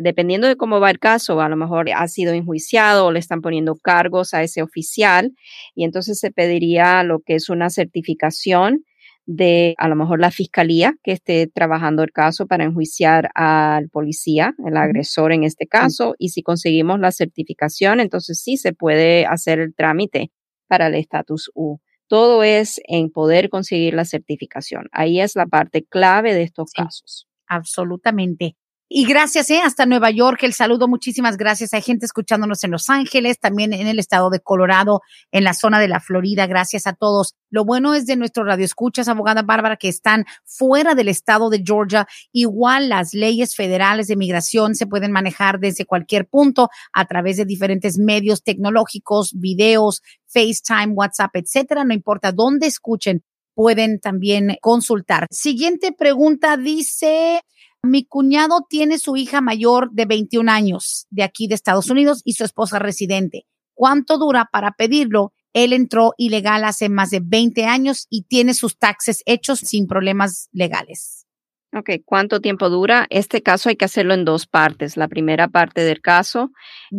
[0.00, 3.40] dependiendo de cómo va el caso, a lo mejor ha sido enjuiciado o le están
[3.40, 5.32] poniendo cargos a ese oficial
[5.74, 8.84] y entonces se pediría lo que es una certificación
[9.26, 14.54] de a lo mejor la fiscalía que esté trabajando el caso para enjuiciar al policía,
[14.66, 19.60] el agresor en este caso, y si conseguimos la certificación, entonces sí se puede hacer
[19.60, 20.32] el trámite
[20.66, 21.78] para el estatus U.
[22.08, 24.88] Todo es en poder conseguir la certificación.
[24.90, 27.28] Ahí es la parte clave de estos casos.
[27.46, 28.56] Absolutamente.
[28.92, 29.60] Y gracias, ¿eh?
[29.64, 31.72] hasta Nueva York, el saludo, muchísimas gracias.
[31.74, 35.78] Hay gente escuchándonos en Los Ángeles, también en el estado de Colorado, en la zona
[35.78, 36.48] de la Florida.
[36.48, 37.36] Gracias a todos.
[37.50, 41.62] Lo bueno es de nuestro radio escuchas, abogada Bárbara, que están fuera del estado de
[41.64, 42.08] Georgia.
[42.32, 47.44] Igual las leyes federales de migración se pueden manejar desde cualquier punto a través de
[47.44, 51.84] diferentes medios tecnológicos, videos, FaceTime, WhatsApp, etcétera.
[51.84, 53.22] No importa dónde escuchen,
[53.54, 55.28] pueden también consultar.
[55.30, 57.42] Siguiente pregunta dice,
[57.82, 62.34] mi cuñado tiene su hija mayor de 21 años de aquí de Estados Unidos y
[62.34, 63.46] su esposa residente.
[63.74, 65.32] ¿Cuánto dura para pedirlo?
[65.52, 70.48] Él entró ilegal hace más de 20 años y tiene sus taxes hechos sin problemas
[70.52, 71.26] legales.
[71.72, 73.06] Ok, ¿cuánto tiempo dura?
[73.10, 74.96] Este caso hay que hacerlo en dos partes.
[74.96, 76.50] La primera parte del caso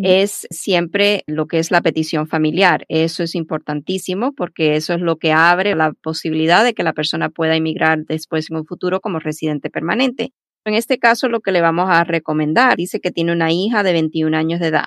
[0.02, 2.86] es siempre lo que es la petición familiar.
[2.88, 7.30] Eso es importantísimo porque eso es lo que abre la posibilidad de que la persona
[7.30, 10.32] pueda emigrar después en un futuro como residente permanente.
[10.66, 13.94] En este caso, lo que le vamos a recomendar, dice que tiene una hija de
[13.94, 14.86] 21 años de edad,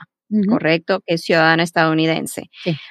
[0.49, 2.45] correcto, que es ciudadana estadounidense.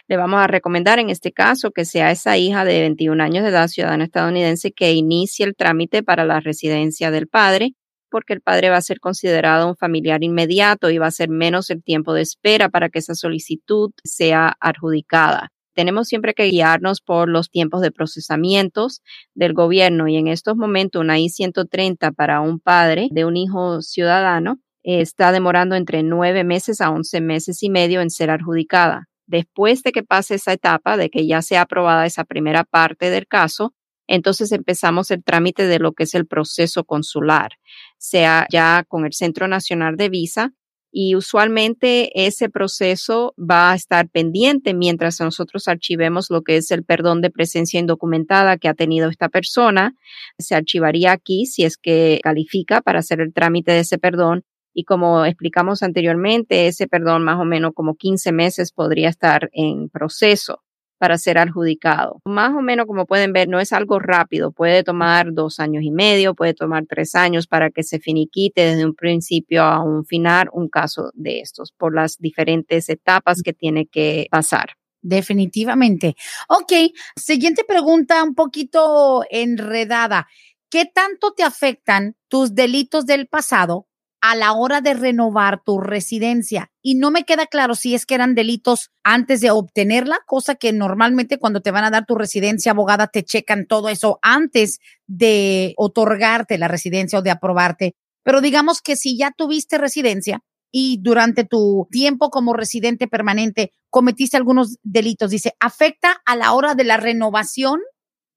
[0.08, 3.50] Le vamos a recomendar en este caso que sea esa hija de 21 años de
[3.50, 7.72] edad, ciudadana estadounidense, que inicie el trámite para la residencia del padre,
[8.10, 11.70] porque el padre va a ser considerado un familiar inmediato y va a ser menos
[11.70, 17.30] el tiempo de espera para que esa solicitud sea adjudicada tenemos siempre que guiarnos por
[17.30, 19.02] los tiempos de procesamientos
[19.34, 24.60] del gobierno y en estos momentos una I-130 para un padre de un hijo ciudadano
[24.84, 29.08] está demorando entre nueve meses a once meses y medio en ser adjudicada.
[29.26, 33.26] Después de que pase esa etapa, de que ya sea aprobada esa primera parte del
[33.26, 33.74] caso,
[34.08, 37.52] entonces empezamos el trámite de lo que es el proceso consular,
[37.98, 40.54] sea ya con el Centro Nacional de Visa
[40.96, 46.84] y usualmente ese proceso va a estar pendiente mientras nosotros archivemos lo que es el
[46.84, 49.96] perdón de presencia indocumentada que ha tenido esta persona.
[50.38, 54.44] Se archivaría aquí si es que califica para hacer el trámite de ese perdón.
[54.72, 59.90] Y como explicamos anteriormente, ese perdón más o menos como 15 meses podría estar en
[59.90, 60.63] proceso
[61.04, 62.22] para ser adjudicado.
[62.24, 64.54] Más o menos, como pueden ver, no es algo rápido.
[64.54, 68.86] Puede tomar dos años y medio, puede tomar tres años para que se finiquite desde
[68.86, 73.86] un principio a un final un caso de estos por las diferentes etapas que tiene
[73.86, 74.78] que pasar.
[75.02, 76.16] Definitivamente.
[76.48, 76.72] Ok,
[77.18, 80.30] siguiente pregunta un poquito enredada.
[80.70, 83.88] ¿Qué tanto te afectan tus delitos del pasado
[84.24, 86.72] a la hora de renovar tu residencia.
[86.82, 90.72] Y no me queda claro si es que eran delitos antes de obtenerla, cosa que
[90.72, 95.74] normalmente cuando te van a dar tu residencia abogada te checan todo eso antes de
[95.76, 97.96] otorgarte la residencia o de aprobarte.
[98.24, 100.40] Pero digamos que si ya tuviste residencia
[100.72, 106.76] y durante tu tiempo como residente permanente cometiste algunos delitos, dice, ¿afecta a la hora
[106.76, 107.82] de la renovación?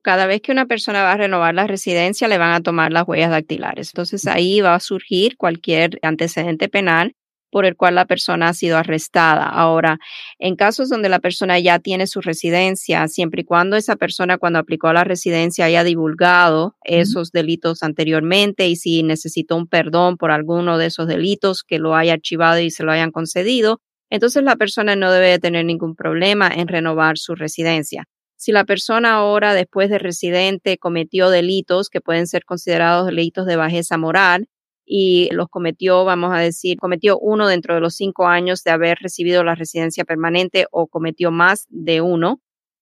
[0.06, 3.08] Cada vez que una persona va a renovar la residencia, le van a tomar las
[3.08, 3.88] huellas dactilares.
[3.88, 7.16] Entonces ahí va a surgir cualquier antecedente penal
[7.50, 9.48] por el cual la persona ha sido arrestada.
[9.48, 9.98] Ahora,
[10.38, 14.60] en casos donde la persona ya tiene su residencia, siempre y cuando esa persona cuando
[14.60, 20.78] aplicó la residencia haya divulgado esos delitos anteriormente y si necesitó un perdón por alguno
[20.78, 24.94] de esos delitos que lo haya archivado y se lo hayan concedido, entonces la persona
[24.94, 28.04] no debe tener ningún problema en renovar su residencia.
[28.36, 33.56] Si la persona ahora, después de residente, cometió delitos que pueden ser considerados delitos de
[33.56, 34.48] bajeza moral
[34.84, 38.98] y los cometió, vamos a decir, cometió uno dentro de los cinco años de haber
[39.00, 42.40] recibido la residencia permanente o cometió más de uno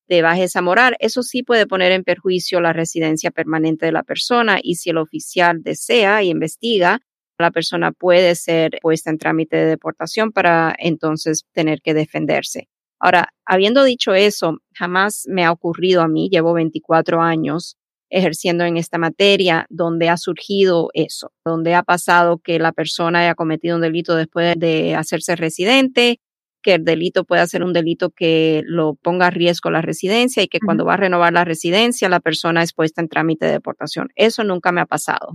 [0.08, 4.58] de bajeza moral, eso sí puede poner en perjuicio la residencia permanente de la persona
[4.62, 7.00] y si el oficial desea y investiga,
[7.38, 12.68] la persona puede ser puesta en trámite de deportación para entonces tener que defenderse.
[13.04, 17.76] Ahora, habiendo dicho eso, jamás me ha ocurrido a mí, llevo 24 años
[18.08, 23.34] ejerciendo en esta materia donde ha surgido eso, donde ha pasado que la persona haya
[23.34, 26.18] cometido un delito después de hacerse residente
[26.64, 30.48] que el delito pueda ser un delito que lo ponga a riesgo la residencia y
[30.48, 34.08] que cuando va a renovar la residencia la persona es puesta en trámite de deportación.
[34.16, 35.28] Eso nunca me ha pasado.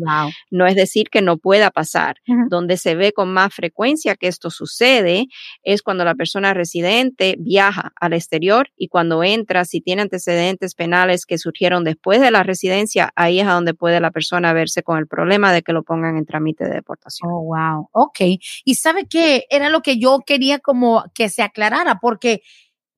[0.50, 2.18] No es decir que no pueda pasar.
[2.50, 5.28] Donde se ve con más frecuencia que esto sucede
[5.64, 11.26] es cuando la persona residente viaja al exterior y cuando entra, si tiene antecedentes penales
[11.28, 14.98] que surgieron después de la residencia, ahí es a donde puede la persona verse con
[14.98, 17.30] el problema de que lo pongan en trámite de deportación.
[17.32, 17.90] Oh, wow.
[17.92, 18.20] Ok.
[18.66, 22.44] Y sabe que era lo que yo quería como que se aclarara, porque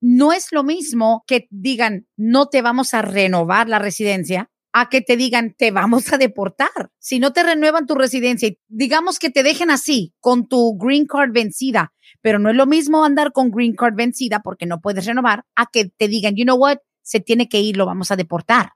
[0.00, 5.00] no es lo mismo que digan, no te vamos a renovar la residencia, a que
[5.00, 6.92] te digan, te vamos a deportar.
[7.00, 11.32] Si no te renuevan tu residencia, digamos que te dejen así, con tu green card
[11.32, 15.42] vencida, pero no es lo mismo andar con green card vencida porque no puedes renovar,
[15.56, 18.70] a que te digan, you know what, se tiene que ir, lo vamos a deportar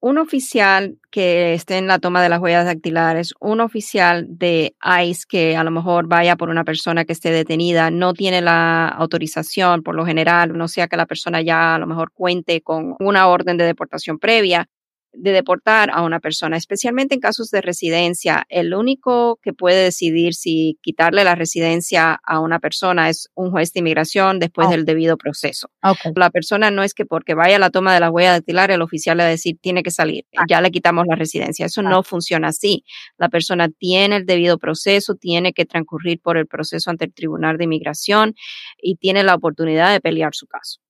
[0.00, 5.24] un oficial que esté en la toma de las huellas dactilares, un oficial de ICE
[5.28, 9.82] que a lo mejor vaya por una persona que esté detenida, no tiene la autorización
[9.82, 13.28] por lo general, no sea que la persona ya a lo mejor cuente con una
[13.28, 14.68] orden de deportación previa,
[15.12, 18.46] de deportar a una persona, especialmente en casos de residencia.
[18.48, 23.72] El único que puede decidir si quitarle la residencia a una persona es un juez
[23.72, 25.70] de inmigración después del debido proceso.
[26.14, 28.82] La persona no es que porque vaya a la toma de la huella dactilar, el
[28.82, 30.44] oficial le va a decir tiene que salir, ah.
[30.48, 31.66] ya le quitamos la residencia.
[31.66, 32.84] Eso no funciona así.
[33.18, 37.58] La persona tiene el debido proceso, tiene que transcurrir por el proceso ante el Tribunal
[37.58, 38.34] de Inmigración
[38.78, 40.80] y tiene la oportunidad de pelear su caso.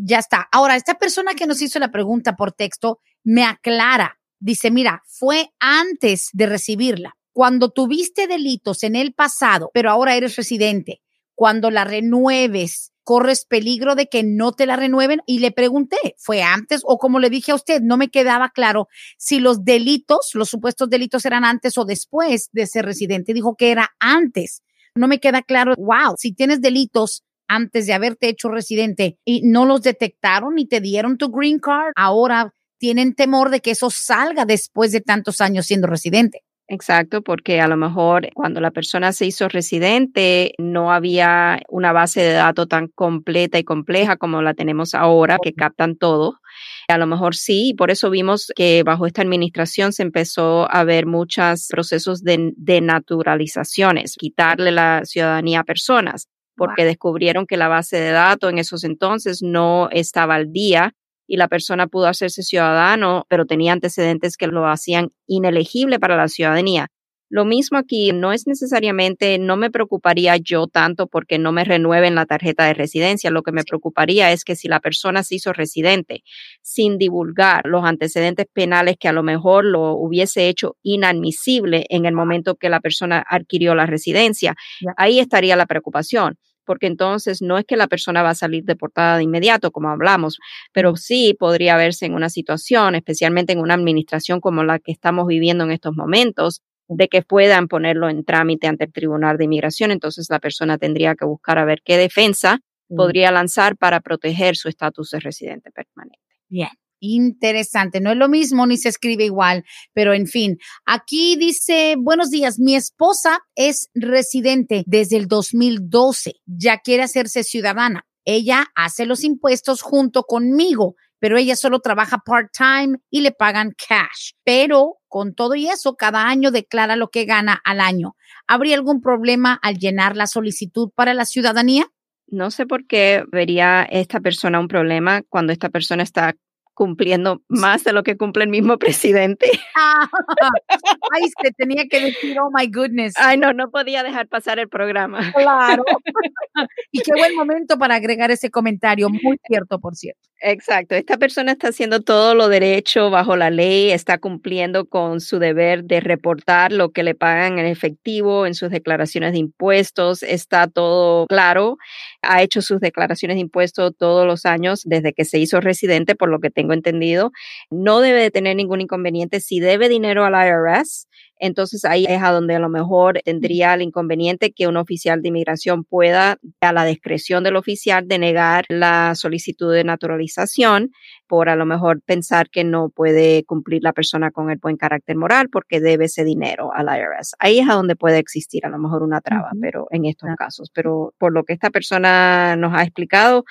[0.00, 0.48] Ya está.
[0.52, 4.18] Ahora, esta persona que nos hizo la pregunta por texto me aclara.
[4.40, 7.14] Dice, mira, fue antes de recibirla.
[7.32, 11.00] Cuando tuviste delitos en el pasado, pero ahora eres residente,
[11.34, 15.22] cuando la renueves, corres peligro de que no te la renueven.
[15.24, 17.80] Y le pregunté, ¿fue antes o como le dije a usted?
[17.80, 22.66] No me quedaba claro si los delitos, los supuestos delitos eran antes o después de
[22.66, 23.32] ser residente.
[23.32, 24.62] Dijo que era antes.
[24.94, 29.64] No me queda claro, wow, si tienes delitos antes de haberte hecho residente y no
[29.64, 34.44] los detectaron y te dieron tu green card, ahora tienen temor de que eso salga
[34.44, 36.42] después de tantos años siendo residente.
[36.70, 42.20] Exacto, porque a lo mejor cuando la persona se hizo residente no había una base
[42.20, 46.40] de datos tan completa y compleja como la tenemos ahora, que captan todo.
[46.88, 50.84] A lo mejor sí, y por eso vimos que bajo esta administración se empezó a
[50.84, 57.68] ver muchos procesos de, de naturalizaciones, quitarle la ciudadanía a personas porque descubrieron que la
[57.68, 60.92] base de datos en esos entonces no estaba al día
[61.28, 66.26] y la persona pudo hacerse ciudadano, pero tenía antecedentes que lo hacían inelegible para la
[66.26, 66.88] ciudadanía.
[67.30, 72.14] Lo mismo aquí, no es necesariamente, no me preocuparía yo tanto porque no me renueven
[72.14, 73.30] la tarjeta de residencia.
[73.30, 76.22] Lo que me preocuparía es que si la persona se hizo residente
[76.62, 82.14] sin divulgar los antecedentes penales que a lo mejor lo hubiese hecho inadmisible en el
[82.14, 84.54] momento que la persona adquirió la residencia,
[84.96, 86.38] ahí estaría la preocupación
[86.68, 90.38] porque entonces no es que la persona va a salir deportada de inmediato, como hablamos,
[90.70, 95.26] pero sí podría verse en una situación, especialmente en una administración como la que estamos
[95.26, 99.92] viviendo en estos momentos, de que puedan ponerlo en trámite ante el Tribunal de Inmigración.
[99.92, 102.58] Entonces la persona tendría que buscar a ver qué defensa
[102.94, 106.20] podría lanzar para proteger su estatus de residente permanente.
[106.50, 106.68] Bien.
[107.00, 112.30] Interesante, no es lo mismo ni se escribe igual, pero en fin, aquí dice, buenos
[112.30, 118.04] días, mi esposa es residente desde el 2012, ya quiere hacerse ciudadana.
[118.24, 124.32] Ella hace los impuestos junto conmigo, pero ella solo trabaja part-time y le pagan cash.
[124.44, 128.16] Pero con todo y eso, cada año declara lo que gana al año.
[128.46, 131.86] ¿Habría algún problema al llenar la solicitud para la ciudadanía?
[132.26, 136.34] No sé por qué vería esta persona un problema cuando esta persona está
[136.78, 139.50] cumpliendo más de lo que cumple el mismo presidente.
[139.74, 140.08] Ah,
[141.12, 143.14] ay, se tenía que decir, oh my goodness.
[143.16, 145.32] Ay, no, no podía dejar pasar el programa.
[145.32, 145.82] Claro.
[146.92, 150.27] y qué buen momento para agregar ese comentario, muy cierto, por cierto.
[150.40, 155.40] Exacto, esta persona está haciendo todo lo derecho bajo la ley, está cumpliendo con su
[155.40, 160.68] deber de reportar lo que le pagan en efectivo en sus declaraciones de impuestos, está
[160.68, 161.76] todo claro,
[162.22, 166.28] ha hecho sus declaraciones de impuestos todos los años desde que se hizo residente, por
[166.28, 167.32] lo que tengo entendido,
[167.70, 171.08] no debe de tener ningún inconveniente si debe dinero al IRS
[171.38, 175.28] entonces ahí es a donde a lo mejor tendría el inconveniente que un oficial de
[175.28, 180.90] inmigración pueda, a la discreción del oficial, denegar la solicitud de naturalización
[181.26, 185.16] por a lo mejor pensar que no puede cumplir la persona con el buen carácter
[185.16, 187.34] moral porque debe ese dinero al IRS.
[187.38, 190.70] Ahí es a donde puede existir a lo mejor una traba, pero en estos casos.
[190.72, 193.44] Pero por lo que esta persona nos ha explicado,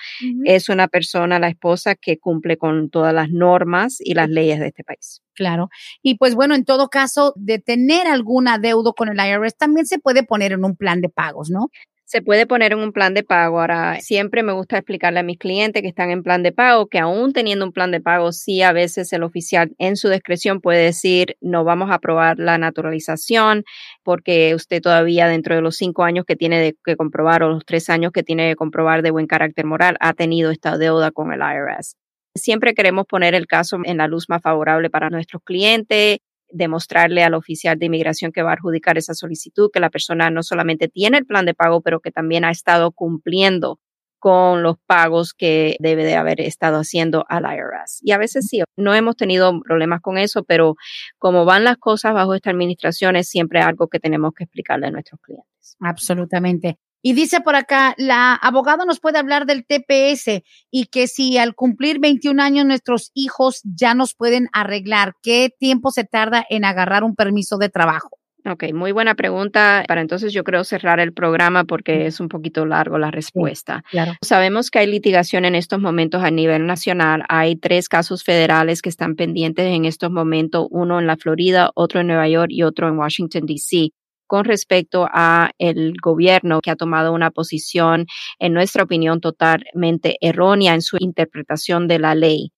[0.46, 4.68] es una persona, la esposa, que cumple con todas las normas y las leyes de
[4.68, 5.22] este país.
[5.38, 5.70] Claro.
[6.02, 10.00] Y pues bueno, en todo caso, de tener algún adeudo con el IRS, también se
[10.00, 11.70] puede poner en un plan de pagos, ¿no?
[12.08, 13.60] se puede poner en un plan de pago.
[13.60, 17.00] Ahora, siempre me gusta explicarle a mis clientes que están en plan de pago que
[17.00, 20.86] aún teniendo un plan de pago, sí a veces el oficial en su discreción puede
[20.86, 23.66] decir, no vamos a aprobar la naturalización
[24.04, 27.90] porque usted todavía dentro de los cinco años que tiene que comprobar o los tres
[27.90, 31.42] años que tiene que comprobar de buen carácter moral ha tenido esta deuda con el
[31.42, 32.07] IRS.
[32.38, 36.20] Siempre queremos poner el caso en la luz más favorable para nuestros clientes
[36.50, 40.44] demostrarle al oficial de inmigración que va a adjudicar esa solicitud que la persona no
[40.44, 43.80] solamente tiene el plan de pago, pero que también ha estado cumpliendo
[44.20, 48.00] con los pagos que debe de haber estado haciendo al IRS.
[48.02, 50.76] Y a veces sí, no hemos tenido problemas con eso, pero
[51.20, 54.92] como van las cosas bajo esta administración es siempre algo que tenemos que explicarle a
[54.92, 55.78] nuestros clientes.
[55.80, 56.78] Absolutamente.
[57.02, 61.56] Y dice por acá, la abogada nos puede hablar del TPS y que si al
[61.56, 67.04] cumplir 21 años nuestros hijos ya nos pueden arreglar, ¿qué tiempo se tarda en agarrar
[67.04, 68.18] un permiso de trabajo?
[68.50, 69.84] Ok, muy buena pregunta.
[69.88, 73.84] Para entonces yo creo cerrar el programa porque es un poquito largo la respuesta.
[73.91, 74.14] claro.
[74.22, 77.24] Sabemos que hay litigación en estos momentos a nivel nacional.
[77.28, 82.00] Hay tres casos federales que están pendientes en estos momentos, uno en la Florida, otro
[82.00, 83.91] en Nueva York y otro en Washington, D.C
[84.28, 88.05] con respecto a el gobierno que ha tomado una posición,
[88.39, 92.51] en nuestra opinión, totalmente errónea en su interpretación de la ley.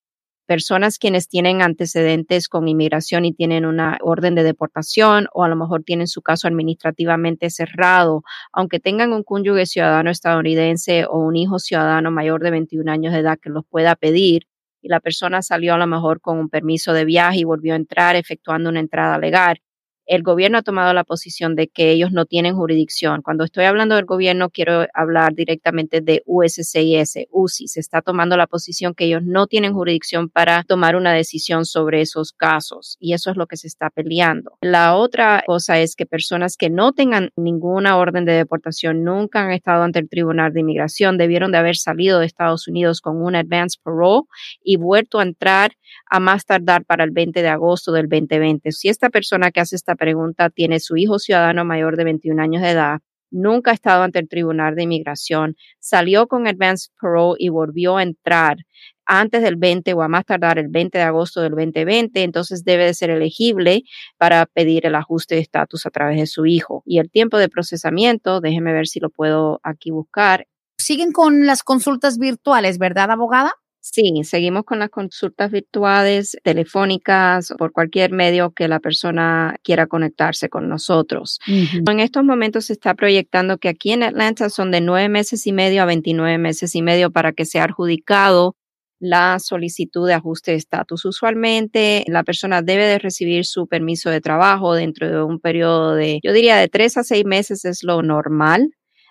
[0.48, 5.56] Personas quienes tienen antecedentes con inmigración y tienen una orden de deportación o a lo
[5.56, 11.60] mejor tienen su caso administrativamente cerrado, aunque tengan un cónyuge ciudadano estadounidense o un hijo
[11.60, 14.48] ciudadano mayor de 21 años de edad que los pueda pedir,
[14.82, 17.78] y la persona salió a lo mejor con un permiso de viaje y volvió a
[17.78, 19.62] entrar efectuando una entrada legal,
[20.10, 23.22] el gobierno ha tomado la posición de que ellos no tienen jurisdicción.
[23.22, 27.68] Cuando estoy hablando del gobierno, quiero hablar directamente de USCIS, UCI.
[27.68, 32.02] Se está tomando la posición que ellos no tienen jurisdicción para tomar una decisión sobre
[32.02, 34.58] esos casos y eso es lo que se está peleando.
[34.62, 39.52] La otra cosa es que personas que no tengan ninguna orden de deportación, nunca han
[39.52, 43.36] estado ante el Tribunal de Inmigración, debieron de haber salido de Estados Unidos con un
[43.36, 44.24] advance parole
[44.64, 45.74] y vuelto a entrar
[46.10, 48.72] a más tardar para el 20 de agosto del 2020.
[48.72, 52.64] Si esta persona que hace esta pregunta tiene su hijo ciudadano mayor de 21 años
[52.64, 57.50] de edad, nunca ha estado ante el Tribunal de Inmigración, salió con advance parole y
[57.50, 58.58] volvió a entrar
[59.06, 62.86] antes del 20 o a más tardar el 20 de agosto del 2020, entonces debe
[62.86, 63.84] de ser elegible
[64.18, 66.84] para pedir el ajuste de estatus a través de su hijo.
[66.86, 70.48] Y el tiempo de procesamiento, déjeme ver si lo puedo aquí buscar.
[70.78, 73.54] Siguen con las consultas virtuales, ¿verdad, abogada?
[73.82, 80.50] Sí, seguimos con las consultas virtuales, telefónicas, por cualquier medio que la persona quiera conectarse
[80.50, 81.40] con nosotros.
[81.48, 85.54] En estos momentos se está proyectando que aquí en Atlanta son de nueve meses y
[85.54, 88.56] medio a 29 meses y medio para que sea adjudicado
[89.00, 91.06] la solicitud de ajuste de estatus.
[91.06, 96.20] Usualmente la persona debe de recibir su permiso de trabajo dentro de un periodo de,
[96.22, 98.70] yo diría, de tres a seis meses es lo normal